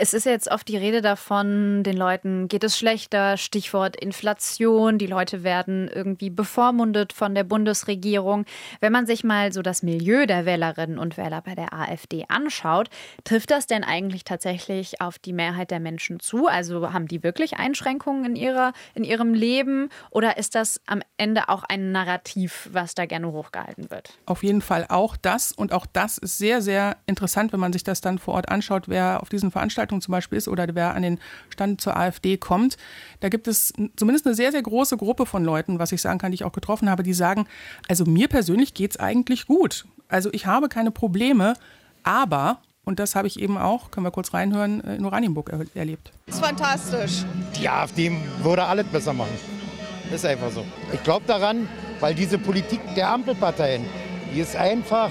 Es 0.00 0.14
ist 0.14 0.26
jetzt 0.26 0.48
oft 0.48 0.68
die 0.68 0.76
Rede 0.76 1.02
davon, 1.02 1.82
den 1.82 1.96
Leuten 1.96 2.46
geht 2.46 2.62
es 2.62 2.78
schlechter, 2.78 3.36
Stichwort 3.36 3.96
Inflation, 3.96 4.96
die 4.96 5.08
Leute 5.08 5.42
werden 5.42 5.90
irgendwie 5.92 6.30
bevormundet 6.30 7.12
von 7.12 7.34
der 7.34 7.42
Bundesregierung. 7.42 8.44
Wenn 8.78 8.92
man 8.92 9.06
sich 9.06 9.24
mal 9.24 9.52
so 9.52 9.60
das 9.60 9.82
Milieu 9.82 10.26
der 10.26 10.46
Wählerinnen 10.46 11.00
und 11.00 11.16
Wähler 11.16 11.42
bei 11.42 11.56
der 11.56 11.72
AfD 11.72 12.26
anschaut, 12.28 12.90
trifft 13.24 13.50
das 13.50 13.66
denn 13.66 13.82
eigentlich 13.82 14.22
tatsächlich 14.22 15.00
auf 15.00 15.18
die 15.18 15.32
Mehrheit 15.32 15.72
der 15.72 15.80
Menschen 15.80 16.20
zu? 16.20 16.46
Also 16.46 16.92
haben 16.92 17.08
die 17.08 17.24
wirklich 17.24 17.56
Einschränkungen 17.56 18.24
in, 18.24 18.36
ihrer, 18.36 18.74
in 18.94 19.02
ihrem 19.02 19.34
Leben 19.34 19.88
oder 20.12 20.36
ist 20.36 20.54
das 20.54 20.80
am 20.86 21.02
Ende 21.16 21.48
auch 21.48 21.64
ein 21.64 21.90
Narrativ, 21.90 22.68
was 22.72 22.94
da 22.94 23.04
gerne 23.06 23.32
hochgehalten 23.32 23.90
wird? 23.90 24.16
Auf 24.26 24.44
jeden 24.44 24.62
Fall 24.62 24.86
auch 24.90 25.16
das 25.16 25.50
und 25.50 25.72
auch 25.72 25.86
das 25.92 26.18
ist 26.18 26.38
sehr, 26.38 26.62
sehr 26.62 26.98
interessant, 27.06 27.52
wenn 27.52 27.58
man 27.58 27.72
sich 27.72 27.82
das 27.82 28.00
dann 28.00 28.20
vor 28.20 28.34
Ort 28.34 28.48
anschaut, 28.48 28.84
wer 28.86 29.20
auf 29.22 29.28
diesen 29.28 29.50
Veranstaltungen 29.50 29.87
Veranstaltung 29.88 30.00
zum 30.00 30.12
Beispiel 30.12 30.38
ist 30.38 30.48
oder 30.48 30.66
wer 30.74 30.94
an 30.94 31.02
den 31.02 31.18
Stand 31.50 31.80
zur 31.80 31.96
AfD 31.96 32.36
kommt, 32.36 32.76
da 33.20 33.28
gibt 33.28 33.48
es 33.48 33.72
zumindest 33.96 34.26
eine 34.26 34.34
sehr, 34.34 34.52
sehr 34.52 34.62
große 34.62 34.96
Gruppe 34.96 35.26
von 35.26 35.44
Leuten, 35.44 35.78
was 35.78 35.92
ich 35.92 36.00
sagen 36.00 36.18
kann, 36.18 36.30
die 36.30 36.36
ich 36.36 36.44
auch 36.44 36.52
getroffen 36.52 36.90
habe, 36.90 37.02
die 37.02 37.14
sagen, 37.14 37.46
also 37.88 38.04
mir 38.04 38.28
persönlich 38.28 38.74
geht 38.74 38.92
es 38.92 38.96
eigentlich 38.98 39.46
gut. 39.46 39.86
Also 40.08 40.30
ich 40.32 40.46
habe 40.46 40.68
keine 40.68 40.90
Probleme, 40.90 41.54
aber 42.02 42.58
und 42.84 42.98
das 42.98 43.14
habe 43.14 43.26
ich 43.26 43.38
eben 43.38 43.58
auch, 43.58 43.90
können 43.90 44.06
wir 44.06 44.10
kurz 44.10 44.32
reinhören, 44.32 44.80
in 44.80 45.04
Oranienburg 45.04 45.50
er 45.50 45.66
erlebt. 45.74 46.10
Das 46.24 46.36
ist 46.36 46.44
fantastisch. 46.44 47.24
Die 47.60 47.68
AfD 47.68 48.10
würde 48.42 48.64
alles 48.64 48.86
besser 48.86 49.12
machen. 49.12 49.36
Ist 50.10 50.24
einfach 50.24 50.50
so. 50.50 50.64
Ich 50.94 51.02
glaube 51.02 51.26
daran, 51.26 51.68
weil 52.00 52.14
diese 52.14 52.38
Politik 52.38 52.80
der 52.96 53.10
Ampelparteien, 53.10 53.84
die 54.32 54.40
ist 54.40 54.56
einfach 54.56 55.10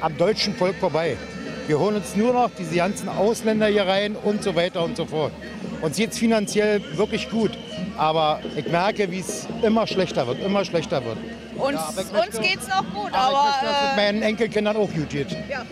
am 0.00 0.16
deutschen 0.16 0.54
Volk 0.54 0.76
vorbei. 0.76 1.18
Wir 1.66 1.78
holen 1.78 1.96
uns 1.96 2.16
nur 2.16 2.32
noch 2.32 2.50
diese 2.58 2.74
ganzen 2.76 3.08
Ausländer 3.08 3.66
hier 3.66 3.86
rein 3.86 4.16
und 4.16 4.42
so 4.42 4.54
weiter 4.54 4.82
und 4.84 4.96
so 4.96 5.06
fort. 5.06 5.32
Uns 5.82 5.96
geht 5.96 6.12
es 6.12 6.18
finanziell 6.18 6.82
wirklich 6.96 7.30
gut, 7.30 7.52
aber 7.96 8.40
ich 8.56 8.68
merke, 8.68 9.10
wie 9.10 9.20
es 9.20 9.46
immer 9.62 9.86
schlechter 9.86 10.26
wird, 10.26 10.40
immer 10.40 10.64
schlechter 10.64 11.04
wird. 11.04 11.16
Uns, 11.56 11.78
ja, 12.12 12.22
uns 12.22 12.40
geht 12.40 12.60
es 12.60 12.68
noch 12.68 12.84
gut, 12.92 13.12
aber... 13.12 13.38
aber 13.38 13.48
ich 13.48 13.62
möchte, 13.62 13.66
dass 13.66 13.82
es 13.84 13.92
äh, 13.92 13.96
meinen 13.96 14.22
Enkelkindern 14.22 14.76
auch 14.76 14.90
gut 14.92 15.10
geht. 15.10 15.30
Ja. 15.48 15.62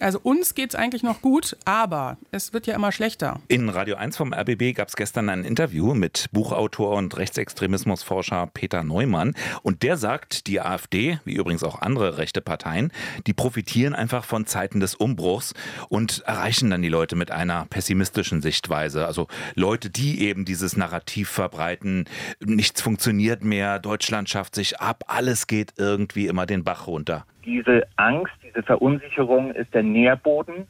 Also 0.00 0.20
uns 0.22 0.54
geht 0.54 0.70
es 0.70 0.74
eigentlich 0.76 1.02
noch 1.02 1.22
gut, 1.22 1.56
aber 1.64 2.18
es 2.30 2.52
wird 2.52 2.66
ja 2.66 2.74
immer 2.76 2.92
schlechter. 2.92 3.40
In 3.48 3.68
Radio 3.68 3.96
1 3.96 4.16
vom 4.16 4.32
RBB 4.32 4.74
gab 4.74 4.88
es 4.88 4.96
gestern 4.96 5.28
ein 5.28 5.44
Interview 5.44 5.94
mit 5.94 6.26
Buchautor 6.32 6.96
und 6.96 7.16
Rechtsextremismusforscher 7.16 8.48
Peter 8.54 8.84
Neumann. 8.84 9.34
Und 9.62 9.82
der 9.82 9.96
sagt, 9.96 10.46
die 10.46 10.60
AfD, 10.60 11.18
wie 11.24 11.34
übrigens 11.34 11.64
auch 11.64 11.82
andere 11.82 12.18
rechte 12.18 12.40
Parteien, 12.40 12.92
die 13.26 13.32
profitieren 13.32 13.94
einfach 13.94 14.24
von 14.24 14.46
Zeiten 14.46 14.78
des 14.78 14.94
Umbruchs 14.94 15.54
und 15.88 16.20
erreichen 16.26 16.70
dann 16.70 16.82
die 16.82 16.88
Leute 16.88 17.16
mit 17.16 17.32
einer 17.32 17.66
pessimistischen 17.66 18.40
Sichtweise. 18.40 19.06
Also 19.06 19.26
Leute, 19.54 19.90
die 19.90 20.20
eben 20.22 20.44
dieses 20.44 20.76
Narrativ 20.76 21.28
verbreiten, 21.28 22.04
nichts 22.40 22.82
funktioniert 22.82 23.42
mehr, 23.42 23.80
Deutschland 23.80 24.28
schafft 24.28 24.54
sich 24.54 24.80
ab, 24.80 25.04
alles 25.08 25.48
geht 25.48 25.74
irgendwie 25.76 26.28
immer 26.28 26.46
den 26.46 26.62
Bach 26.62 26.86
runter 26.86 27.26
diese 27.48 27.86
Angst, 27.96 28.34
diese 28.44 28.62
Verunsicherung 28.62 29.52
ist 29.52 29.72
der 29.72 29.82
Nährboden 29.82 30.66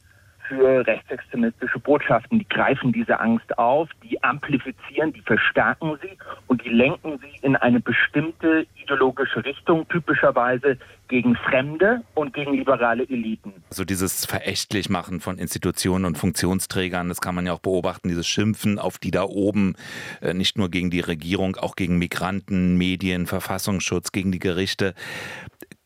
für 0.47 0.85
rechtsextremistische 0.87 1.77
Botschaften. 1.79 2.39
Die 2.39 2.47
greifen 2.49 2.91
diese 2.91 3.19
Angst 3.19 3.57
auf, 3.57 3.89
die 4.03 4.21
amplifizieren, 4.23 5.13
die 5.13 5.21
verstärken 5.21 5.97
sie 6.01 6.17
und 6.47 6.65
die 6.65 6.69
lenken 6.69 7.19
sie 7.19 7.45
in 7.45 7.55
eine 7.55 7.79
bestimmte 7.79 8.65
ideologische 8.81 9.45
Richtung, 9.45 9.87
typischerweise 9.89 10.77
gegen 11.07 11.35
Fremde 11.35 12.01
und 12.15 12.33
gegen 12.33 12.53
liberale 12.53 13.03
Eliten. 13.03 13.53
Also 13.69 13.83
dieses 13.83 14.25
Verächtlichmachen 14.25 15.19
von 15.19 15.37
Institutionen 15.37 16.05
und 16.05 16.17
Funktionsträgern, 16.17 17.09
das 17.09 17.21
kann 17.21 17.35
man 17.35 17.45
ja 17.45 17.53
auch 17.53 17.59
beobachten, 17.59 18.07
dieses 18.07 18.27
Schimpfen 18.27 18.79
auf 18.79 18.97
die 18.97 19.11
da 19.11 19.23
oben, 19.23 19.75
äh, 20.21 20.33
nicht 20.33 20.57
nur 20.57 20.69
gegen 20.69 20.89
die 20.89 20.99
Regierung, 20.99 21.55
auch 21.57 21.75
gegen 21.75 21.97
Migranten, 21.97 22.77
Medien, 22.77 23.27
Verfassungsschutz, 23.27 24.11
gegen 24.11 24.31
die 24.31 24.39
Gerichte. 24.39 24.93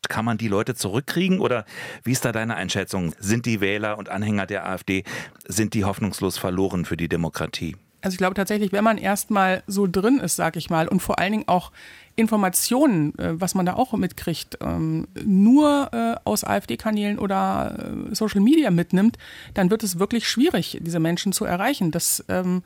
Kann 0.08 0.24
man 0.24 0.38
die 0.38 0.48
Leute 0.48 0.74
zurückkriegen 0.74 1.40
oder 1.40 1.64
wie 2.02 2.12
ist 2.12 2.24
da 2.24 2.32
deine 2.32 2.56
Einschätzung? 2.56 3.14
Sind 3.18 3.46
die 3.46 3.60
Wähler 3.60 3.98
und 3.98 4.08
Anhänger 4.08 4.46
der 4.46 4.66
AfD, 4.66 5.04
sind 5.46 5.74
die 5.74 5.84
hoffnungslos 5.84 6.38
verloren 6.38 6.84
für 6.84 6.96
die 6.96 7.08
Demokratie? 7.08 7.76
Also 8.04 8.16
ich 8.16 8.18
glaube 8.18 8.34
tatsächlich, 8.34 8.70
wenn 8.70 8.84
man 8.84 8.98
erstmal 8.98 9.62
so 9.66 9.86
drin 9.90 10.18
ist, 10.18 10.36
sag 10.36 10.56
ich 10.56 10.68
mal, 10.68 10.88
und 10.88 11.00
vor 11.00 11.18
allen 11.18 11.32
Dingen 11.32 11.48
auch 11.48 11.72
Informationen, 12.16 13.18
äh, 13.18 13.40
was 13.40 13.54
man 13.54 13.64
da 13.64 13.74
auch 13.74 13.94
mitkriegt, 13.94 14.58
ähm, 14.60 15.08
nur 15.24 15.88
äh, 15.92 16.16
aus 16.24 16.44
AfD-Kanälen 16.44 17.18
oder 17.18 17.78
äh, 18.10 18.14
Social 18.14 18.42
Media 18.42 18.70
mitnimmt, 18.70 19.16
dann 19.54 19.70
wird 19.70 19.82
es 19.82 19.98
wirklich 19.98 20.28
schwierig, 20.28 20.78
diese 20.82 21.00
Menschen 21.00 21.32
zu 21.32 21.46
erreichen. 21.46 21.92
Das 21.92 22.22
ähm, 22.28 22.62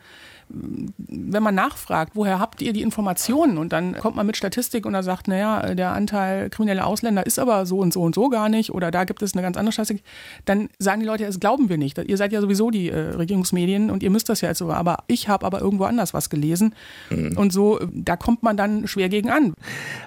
wenn 0.49 1.43
man 1.43 1.55
nachfragt, 1.55 2.12
woher 2.14 2.38
habt 2.38 2.62
ihr 2.62 2.73
die 2.73 2.83
Informationen? 2.83 3.59
Und 3.59 3.73
dann 3.73 3.99
kommt 3.99 4.17
man 4.17 4.26
mit 4.26 4.37
Statistik 4.37 4.87
und 4.87 4.93
da 4.93 5.02
sagt, 5.02 5.28
naja, 5.28 5.75
der 5.75 5.93
Anteil 5.93 6.50
krimineller 6.50 6.87
Ausländer 6.87 7.26
ist 7.26 7.38
aber 7.38 7.67
so 7.67 7.78
und 7.78 7.93
so 7.93 8.02
und 8.02 8.14
so 8.14 8.28
gar 8.28 8.49
nicht 8.49 8.73
oder 8.73 8.90
da 8.90 9.05
gibt 9.05 9.23
es 9.23 9.35
eine 9.35 9.43
ganz 9.43 9.57
andere 9.57 9.73
Statistik, 9.73 10.02
dann 10.45 10.69
sagen 10.78 11.00
die 11.00 11.07
Leute, 11.07 11.25
das 11.25 11.40
glauben 11.40 11.69
wir 11.69 11.78
nicht. 11.78 11.99
Ihr 11.99 12.17
seid 12.17 12.33
ja 12.33 12.40
sowieso 12.40 12.71
die 12.71 12.88
äh, 12.88 13.11
Regierungsmedien 13.11 13.90
und 13.90 14.02
ihr 14.02 14.11
müsst 14.11 14.28
das 14.28 14.40
ja 14.40 14.49
jetzt 14.49 14.59
so, 14.59 14.71
aber 14.73 15.05
ich 15.07 15.28
habe 15.28 15.45
aber 15.45 15.61
irgendwo 15.61 15.85
anders 15.85 16.14
was 16.14 16.31
gelesen. 16.31 16.75
Mhm. 17.11 17.37
Und 17.37 17.52
so, 17.52 17.81
da 17.93 18.17
kommt 18.17 18.43
man 18.43 18.57
dann 18.57 18.87
schwer 18.87 19.09
gegen 19.09 19.31
an. 19.31 19.55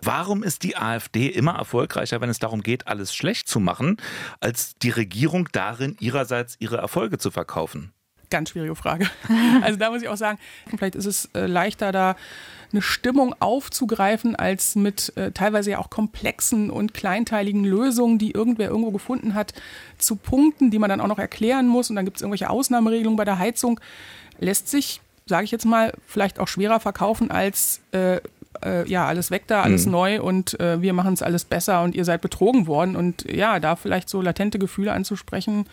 Warum 0.02 0.44
ist 0.44 0.64
die 0.64 0.78
AfD 0.78 1.28
immer 1.28 1.54
erfolgreicher, 1.54 2.22
wenn 2.22 2.30
es 2.30 2.40
darum 2.40 2.62
geht, 2.62 2.88
alles 2.88 3.14
schlecht 3.14 3.48
zu 3.48 3.60
machen, 3.60 3.98
als 4.40 4.76
die 4.82 4.90
Regierung 4.90 5.50
darin, 5.52 5.96
ihrerseits 6.00 6.56
ihre 6.60 6.78
Erfolge 6.78 7.18
zu 7.18 7.32
verkaufen? 7.32 7.92
Ganz 8.32 8.50
schwierige 8.50 8.76
Frage. 8.76 9.08
Also 9.62 9.78
da 9.78 9.92
muss 9.92 10.02
ich 10.02 10.08
auch 10.08 10.18
sagen, 10.18 10.40
vielleicht 10.76 10.96
ist 10.96 11.06
es 11.06 11.30
äh, 11.34 11.46
leichter 11.46 11.92
da 11.92 12.16
eine 12.72 12.82
Stimmung 12.82 13.36
aufzugreifen, 13.40 14.36
als 14.36 14.76
mit 14.76 15.16
äh, 15.18 15.32
teilweise 15.32 15.72
ja 15.72 15.80
auch 15.80 15.90
komplexen 15.90 16.70
und 16.70 16.94
kleinteiligen 16.94 17.64
Lösungen, 17.64 18.18
die 18.18 18.32
irgendwer 18.32 18.70
irgendwo 18.70 18.92
gefunden 18.92 19.34
hat, 19.34 19.54
zu 19.98 20.16
punkten, 20.16 20.72
die 20.72 20.80
man 20.80 20.90
dann 20.90 21.02
auch 21.02 21.08
noch 21.08 21.20
erklären 21.20 21.68
muss. 21.68 21.90
Und 21.90 21.98
dann 21.98 22.06
gibt 22.06 22.18
es 22.18 22.22
irgendwelche 22.22 22.50
Ausnahmeregelungen 22.50 23.18
bei 23.18 23.26
der 23.26 23.40
Heizung. 23.40 23.80
Lässt 24.40 24.70
sich, 24.70 25.02
sage 25.26 25.44
ich 25.44 25.52
jetzt 25.52 25.66
mal, 25.66 25.94
vielleicht 26.08 26.40
auch 26.40 26.48
schwerer 26.48 26.80
verkaufen 26.80 27.30
als 27.30 27.82
äh, 27.92 28.22
äh, 28.64 28.88
ja, 28.90 29.06
alles 29.06 29.32
weg 29.32 29.44
da, 29.48 29.62
alles 29.62 29.86
mhm. 29.86 29.92
neu 29.92 30.22
und 30.22 30.60
äh, 30.60 30.82
wir 30.82 30.94
machen 30.94 31.14
es 31.14 31.22
alles 31.22 31.46
besser 31.46 31.82
und 31.84 31.96
ihr 31.96 32.06
seid 32.06 32.22
betrogen 32.22 32.68
worden. 32.68 32.96
Und 32.96 33.30
ja, 33.32 33.60
da 33.60 33.76
vielleicht 33.76 34.10
so 34.10 34.22
latente 34.22 34.60
Gefühle 34.60 34.94
anzusprechen, 34.94 35.66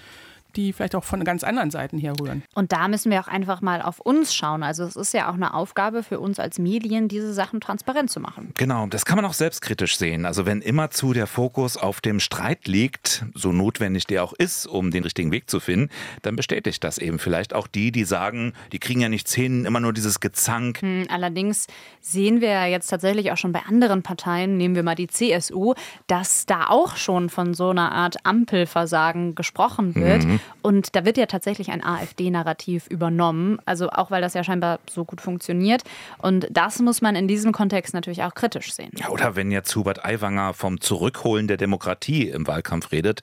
die 0.58 0.72
vielleicht 0.72 0.96
auch 0.96 1.04
von 1.04 1.22
ganz 1.22 1.44
anderen 1.44 1.70
Seiten 1.70 1.98
herrühren. 1.98 2.42
Und 2.54 2.72
da 2.72 2.88
müssen 2.88 3.10
wir 3.12 3.20
auch 3.20 3.28
einfach 3.28 3.62
mal 3.62 3.80
auf 3.80 4.00
uns 4.00 4.34
schauen. 4.34 4.64
Also 4.64 4.84
es 4.84 4.96
ist 4.96 5.14
ja 5.14 5.30
auch 5.30 5.34
eine 5.34 5.54
Aufgabe 5.54 6.02
für 6.02 6.18
uns 6.18 6.40
als 6.40 6.58
Medien, 6.58 7.06
diese 7.06 7.32
Sachen 7.32 7.60
transparent 7.60 8.10
zu 8.10 8.18
machen. 8.18 8.52
Genau, 8.56 8.86
das 8.88 9.04
kann 9.04 9.16
man 9.16 9.24
auch 9.24 9.34
selbstkritisch 9.34 9.96
sehen. 9.96 10.26
Also 10.26 10.46
wenn 10.46 10.60
immerzu 10.60 11.12
der 11.12 11.28
Fokus 11.28 11.76
auf 11.76 12.00
dem 12.00 12.18
Streit 12.18 12.66
liegt, 12.66 13.24
so 13.34 13.52
notwendig 13.52 14.06
der 14.08 14.24
auch 14.24 14.32
ist, 14.32 14.66
um 14.66 14.90
den 14.90 15.04
richtigen 15.04 15.30
Weg 15.30 15.48
zu 15.48 15.60
finden, 15.60 15.90
dann 16.22 16.34
bestätigt 16.34 16.82
das 16.82 16.98
eben 16.98 17.20
vielleicht 17.20 17.54
auch 17.54 17.68
die, 17.68 17.92
die 17.92 18.04
sagen, 18.04 18.52
die 18.72 18.80
kriegen 18.80 19.00
ja 19.00 19.08
nichts 19.08 19.32
hin, 19.32 19.64
immer 19.64 19.78
nur 19.78 19.92
dieses 19.92 20.18
Gezank. 20.18 20.82
Hm, 20.82 21.06
allerdings 21.08 21.68
sehen 22.00 22.40
wir 22.40 22.50
ja 22.50 22.66
jetzt 22.66 22.88
tatsächlich 22.88 23.30
auch 23.30 23.36
schon 23.36 23.52
bei 23.52 23.62
anderen 23.68 24.02
Parteien, 24.02 24.56
nehmen 24.56 24.74
wir 24.74 24.82
mal 24.82 24.96
die 24.96 25.06
CSU, 25.06 25.74
dass 26.08 26.46
da 26.46 26.66
auch 26.66 26.96
schon 26.96 27.30
von 27.30 27.54
so 27.54 27.70
einer 27.70 27.92
Art 27.92 28.16
Ampelversagen 28.26 29.36
gesprochen 29.36 29.94
wird. 29.94 30.24
Mhm. 30.24 30.40
Und 30.62 30.94
da 30.96 31.04
wird 31.04 31.16
ja 31.16 31.26
tatsächlich 31.26 31.70
ein 31.70 31.84
AfD-Narrativ 31.84 32.86
übernommen, 32.88 33.58
also 33.64 33.90
auch 33.90 34.10
weil 34.10 34.20
das 34.20 34.34
ja 34.34 34.44
scheinbar 34.44 34.80
so 34.90 35.04
gut 35.04 35.20
funktioniert. 35.20 35.82
Und 36.18 36.48
das 36.50 36.80
muss 36.80 37.00
man 37.00 37.16
in 37.16 37.28
diesem 37.28 37.52
Kontext 37.52 37.94
natürlich 37.94 38.22
auch 38.22 38.34
kritisch 38.34 38.72
sehen. 38.72 38.90
Ja, 38.96 39.08
oder 39.08 39.36
wenn 39.36 39.50
jetzt 39.50 39.74
Hubert 39.76 40.04
Aiwanger 40.04 40.54
vom 40.54 40.80
Zurückholen 40.80 41.48
der 41.48 41.56
Demokratie 41.56 42.28
im 42.28 42.46
Wahlkampf 42.46 42.92
redet, 42.92 43.20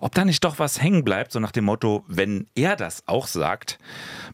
ob 0.00 0.14
da 0.14 0.24
nicht 0.24 0.44
doch 0.44 0.58
was 0.58 0.80
hängen 0.80 1.04
bleibt, 1.04 1.32
so 1.32 1.40
nach 1.40 1.52
dem 1.52 1.64
Motto, 1.64 2.04
wenn 2.08 2.46
er 2.54 2.76
das 2.76 3.02
auch 3.06 3.26
sagt. 3.26 3.78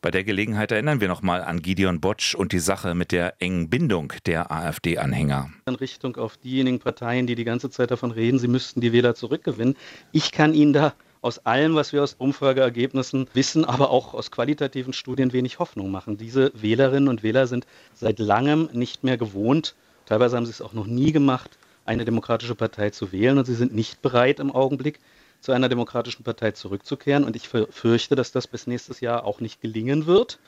Bei 0.00 0.10
der 0.10 0.24
Gelegenheit 0.24 0.72
erinnern 0.72 1.00
wir 1.00 1.08
nochmal 1.08 1.42
an 1.42 1.60
Gideon 1.60 2.00
Botsch 2.00 2.34
und 2.34 2.52
die 2.52 2.58
Sache 2.58 2.94
mit 2.94 3.12
der 3.12 3.34
engen 3.40 3.70
Bindung 3.70 4.12
der 4.26 4.50
AfD-Anhänger. 4.50 5.50
In 5.66 5.74
Richtung 5.74 6.16
auf 6.16 6.36
diejenigen 6.36 6.78
Parteien, 6.78 7.26
die 7.26 7.34
die 7.34 7.44
ganze 7.44 7.70
Zeit 7.70 7.90
davon 7.90 8.10
reden, 8.10 8.38
sie 8.38 8.48
müssten 8.48 8.80
die 8.80 8.92
Wähler 8.92 9.14
zurückgewinnen. 9.14 9.76
Ich 10.12 10.32
kann 10.32 10.54
Ihnen 10.54 10.72
da 10.72 10.94
aus 11.26 11.44
allem, 11.44 11.74
was 11.74 11.92
wir 11.92 12.04
aus 12.04 12.14
Umfrageergebnissen 12.14 13.26
wissen, 13.34 13.64
aber 13.64 13.90
auch 13.90 14.14
aus 14.14 14.30
qualitativen 14.30 14.92
Studien 14.92 15.32
wenig 15.32 15.58
Hoffnung 15.58 15.90
machen. 15.90 16.16
Diese 16.16 16.52
Wählerinnen 16.54 17.08
und 17.08 17.24
Wähler 17.24 17.48
sind 17.48 17.66
seit 17.94 18.20
langem 18.20 18.68
nicht 18.72 19.02
mehr 19.02 19.16
gewohnt, 19.18 19.74
teilweise 20.06 20.36
haben 20.36 20.46
sie 20.46 20.52
es 20.52 20.62
auch 20.62 20.72
noch 20.72 20.86
nie 20.86 21.10
gemacht, 21.10 21.58
eine 21.84 22.04
demokratische 22.04 22.54
Partei 22.54 22.90
zu 22.90 23.10
wählen 23.10 23.38
und 23.38 23.44
sie 23.44 23.56
sind 23.56 23.74
nicht 23.74 24.02
bereit 24.02 24.38
im 24.38 24.52
Augenblick, 24.52 25.00
zu 25.40 25.50
einer 25.50 25.68
demokratischen 25.68 26.22
Partei 26.22 26.52
zurückzukehren. 26.52 27.24
Und 27.24 27.34
ich 27.36 27.48
fürchte, 27.48 28.14
dass 28.14 28.32
das 28.32 28.46
bis 28.46 28.66
nächstes 28.66 29.00
Jahr 29.00 29.24
auch 29.24 29.40
nicht 29.40 29.60
gelingen 29.60 30.06
wird. 30.06 30.38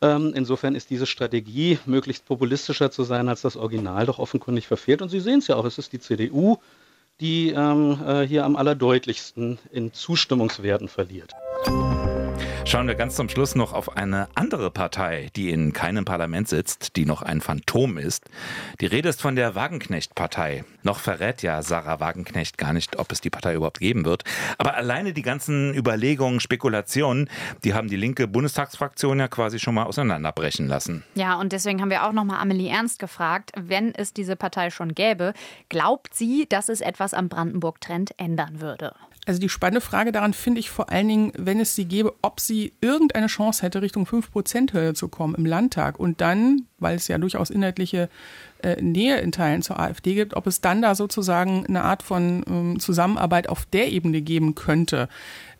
Ähm, 0.00 0.32
insofern 0.34 0.74
ist 0.74 0.90
diese 0.90 1.06
Strategie, 1.06 1.78
möglichst 1.86 2.24
populistischer 2.24 2.90
zu 2.90 3.04
sein 3.04 3.28
als 3.28 3.42
das 3.42 3.56
Original, 3.56 4.06
doch 4.06 4.18
offenkundig 4.18 4.66
verfehlt. 4.66 5.00
Und 5.00 5.10
Sie 5.10 5.20
sehen 5.20 5.38
es 5.38 5.46
ja 5.46 5.56
auch, 5.56 5.64
es 5.64 5.78
ist 5.78 5.92
die 5.92 6.00
CDU, 6.00 6.58
die 7.20 7.50
ähm, 7.50 7.98
äh, 8.04 8.26
hier 8.26 8.44
am 8.44 8.56
allerdeutlichsten 8.56 9.58
in 9.70 9.92
Zustimmungswerten 9.92 10.88
verliert. 10.88 11.32
Schauen 12.64 12.86
wir 12.86 12.94
ganz 12.94 13.16
zum 13.16 13.28
Schluss 13.28 13.54
noch 13.54 13.72
auf 13.72 13.96
eine 13.96 14.28
andere 14.34 14.70
Partei, 14.70 15.30
die 15.36 15.50
in 15.50 15.72
keinem 15.72 16.04
Parlament 16.04 16.48
sitzt, 16.48 16.96
die 16.96 17.04
noch 17.04 17.20
ein 17.20 17.40
Phantom 17.40 17.98
ist. 17.98 18.30
Die 18.80 18.86
Rede 18.86 19.08
ist 19.08 19.20
von 19.20 19.36
der 19.36 19.54
Wagenknecht-Partei. 19.54 20.64
Noch 20.82 21.00
verrät 21.00 21.42
ja 21.42 21.60
Sarah 21.62 22.00
Wagenknecht 22.00 22.56
gar 22.56 22.72
nicht, 22.72 22.98
ob 22.98 23.12
es 23.12 23.20
die 23.20 23.30
Partei 23.30 23.54
überhaupt 23.54 23.80
geben 23.80 24.04
wird. 24.04 24.22
Aber 24.58 24.74
alleine 24.74 25.12
die 25.12 25.22
ganzen 25.22 25.74
Überlegungen, 25.74 26.40
Spekulationen, 26.40 27.28
die 27.64 27.74
haben 27.74 27.88
die 27.88 27.96
linke 27.96 28.28
Bundestagsfraktion 28.28 29.18
ja 29.18 29.28
quasi 29.28 29.58
schon 29.58 29.74
mal 29.74 29.84
auseinanderbrechen 29.84 30.68
lassen. 30.68 31.04
Ja, 31.14 31.38
und 31.38 31.52
deswegen 31.52 31.82
haben 31.82 31.90
wir 31.90 32.06
auch 32.06 32.12
noch 32.12 32.24
mal 32.24 32.40
Amelie 32.40 32.70
Ernst 32.70 33.00
gefragt, 33.00 33.50
wenn 33.56 33.94
es 33.94 34.14
diese 34.14 34.36
Partei 34.36 34.70
schon 34.70 34.94
gäbe, 34.94 35.34
glaubt 35.68 36.14
sie, 36.14 36.46
dass 36.48 36.68
es 36.68 36.80
etwas 36.80 37.12
am 37.12 37.28
Brandenburg-Trend 37.28 38.18
ändern 38.18 38.60
würde? 38.60 38.94
Also 39.24 39.38
die 39.38 39.48
spannende 39.48 39.80
Frage 39.80 40.10
daran 40.10 40.32
finde 40.32 40.58
ich 40.58 40.70
vor 40.70 40.90
allen 40.90 41.06
Dingen, 41.06 41.32
wenn 41.36 41.60
es 41.60 41.76
sie 41.76 41.84
gäbe, 41.84 42.12
ob 42.22 42.40
sie 42.40 42.72
irgendeine 42.80 43.28
Chance 43.28 43.62
hätte, 43.62 43.80
Richtung 43.80 44.04
5%-Hürde 44.04 44.94
zu 44.94 45.06
kommen 45.06 45.36
im 45.36 45.46
Landtag. 45.46 46.00
Und 46.00 46.20
dann, 46.20 46.66
weil 46.78 46.96
es 46.96 47.06
ja 47.06 47.18
durchaus 47.18 47.50
inhaltliche 47.50 48.08
äh, 48.64 48.82
Nähe 48.82 49.18
in 49.18 49.30
Teilen 49.30 49.62
zur 49.62 49.78
AfD 49.78 50.14
gibt, 50.14 50.34
ob 50.34 50.48
es 50.48 50.60
dann 50.60 50.82
da 50.82 50.96
sozusagen 50.96 51.64
eine 51.66 51.84
Art 51.84 52.02
von 52.02 52.44
ähm, 52.48 52.80
Zusammenarbeit 52.80 53.48
auf 53.48 53.64
der 53.64 53.92
Ebene 53.92 54.22
geben 54.22 54.56
könnte. 54.56 55.08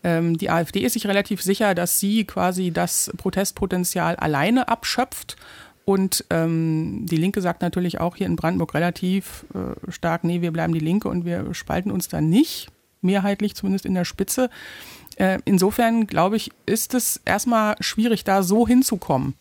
Ähm, 0.03 0.37
die 0.37 0.51
AfD 0.51 0.81
ist 0.81 0.95
sich 0.95 1.07
relativ 1.07 1.41
sicher, 1.41 1.77
dass 1.77 2.01
sie 2.01 2.25
quasi 2.25 2.73
das 2.73 3.13
Protestpotenzial 3.17 4.17
alleine 4.17 4.67
abschöpft. 4.67 5.37
Und 5.85 6.25
ähm, 6.31 7.07
die 7.07 7.17
Linke 7.17 7.41
sagt 7.41 7.63
natürlich 7.63 8.01
auch 8.01 8.17
hier 8.17 8.27
in 8.27 8.35
Brandenburg 8.35 8.75
relativ 8.75 9.47
äh, 9.55 9.93
stark, 9.93 10.25
nee, 10.25 10.41
wir 10.41 10.51
bleiben 10.51 10.73
die 10.73 10.81
Linke 10.81 11.09
und 11.09 11.25
wir 11.25 11.55
spalten 11.55 11.93
uns 11.93 12.09
da 12.09 12.21
nicht 12.21 12.69
mehrheitlich, 13.03 13.55
zumindest 13.55 13.87
in 13.87 13.95
der 13.95 14.05
Spitze. 14.05 14.51
Äh, 15.17 15.39
insofern, 15.45 16.07
glaube 16.07 16.37
ich, 16.37 16.51
ist 16.67 16.95
es 16.95 17.21
erstmal 17.25 17.77
schwierig, 17.81 18.25
da 18.25 18.43
so 18.43 18.67
hinzukommen. 18.67 19.35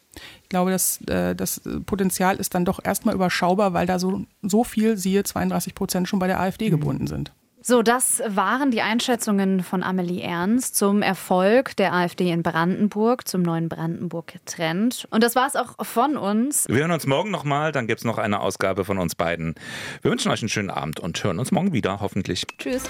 Ich 0.43 0.49
glaube, 0.49 0.71
dass, 0.71 0.99
äh, 1.07 1.35
das 1.35 1.61
Potenzial 1.85 2.35
ist 2.35 2.53
dann 2.53 2.65
doch 2.65 2.83
erstmal 2.83 3.15
überschaubar, 3.15 3.73
weil 3.73 3.87
da 3.87 3.99
so, 3.99 4.25
so 4.41 4.63
viel, 4.63 4.97
siehe 4.97 5.23
32 5.23 5.73
Prozent, 5.75 6.07
schon 6.09 6.19
bei 6.19 6.27
der 6.27 6.39
AfD 6.39 6.67
mhm. 6.67 6.71
gebunden 6.71 7.07
sind. 7.07 7.31
So, 7.63 7.83
das 7.83 8.23
waren 8.27 8.71
die 8.71 8.81
Einschätzungen 8.81 9.61
von 9.61 9.83
Amelie 9.83 10.23
Ernst 10.23 10.75
zum 10.75 11.03
Erfolg 11.03 11.75
der 11.75 11.93
AfD 11.93 12.31
in 12.31 12.41
Brandenburg, 12.41 13.27
zum 13.27 13.43
neuen 13.43 13.69
Brandenburg-Trend. 13.69 15.07
Und 15.11 15.23
das 15.23 15.35
war 15.35 15.45
es 15.45 15.55
auch 15.55 15.75
von 15.85 16.17
uns. 16.17 16.65
Wir 16.67 16.77
hören 16.77 16.91
uns 16.91 17.05
morgen 17.05 17.29
nochmal, 17.29 17.71
dann 17.71 17.85
gibt 17.85 17.99
es 17.99 18.05
noch 18.05 18.17
eine 18.17 18.39
Ausgabe 18.39 18.83
von 18.83 18.97
uns 18.97 19.13
beiden. 19.13 19.53
Wir 20.01 20.09
wünschen 20.09 20.31
euch 20.31 20.41
einen 20.41 20.49
schönen 20.49 20.71
Abend 20.71 20.99
und 20.99 21.23
hören 21.23 21.37
uns 21.37 21.51
morgen 21.51 21.71
wieder, 21.71 21.99
hoffentlich. 21.99 22.47
Tschüss. 22.57 22.89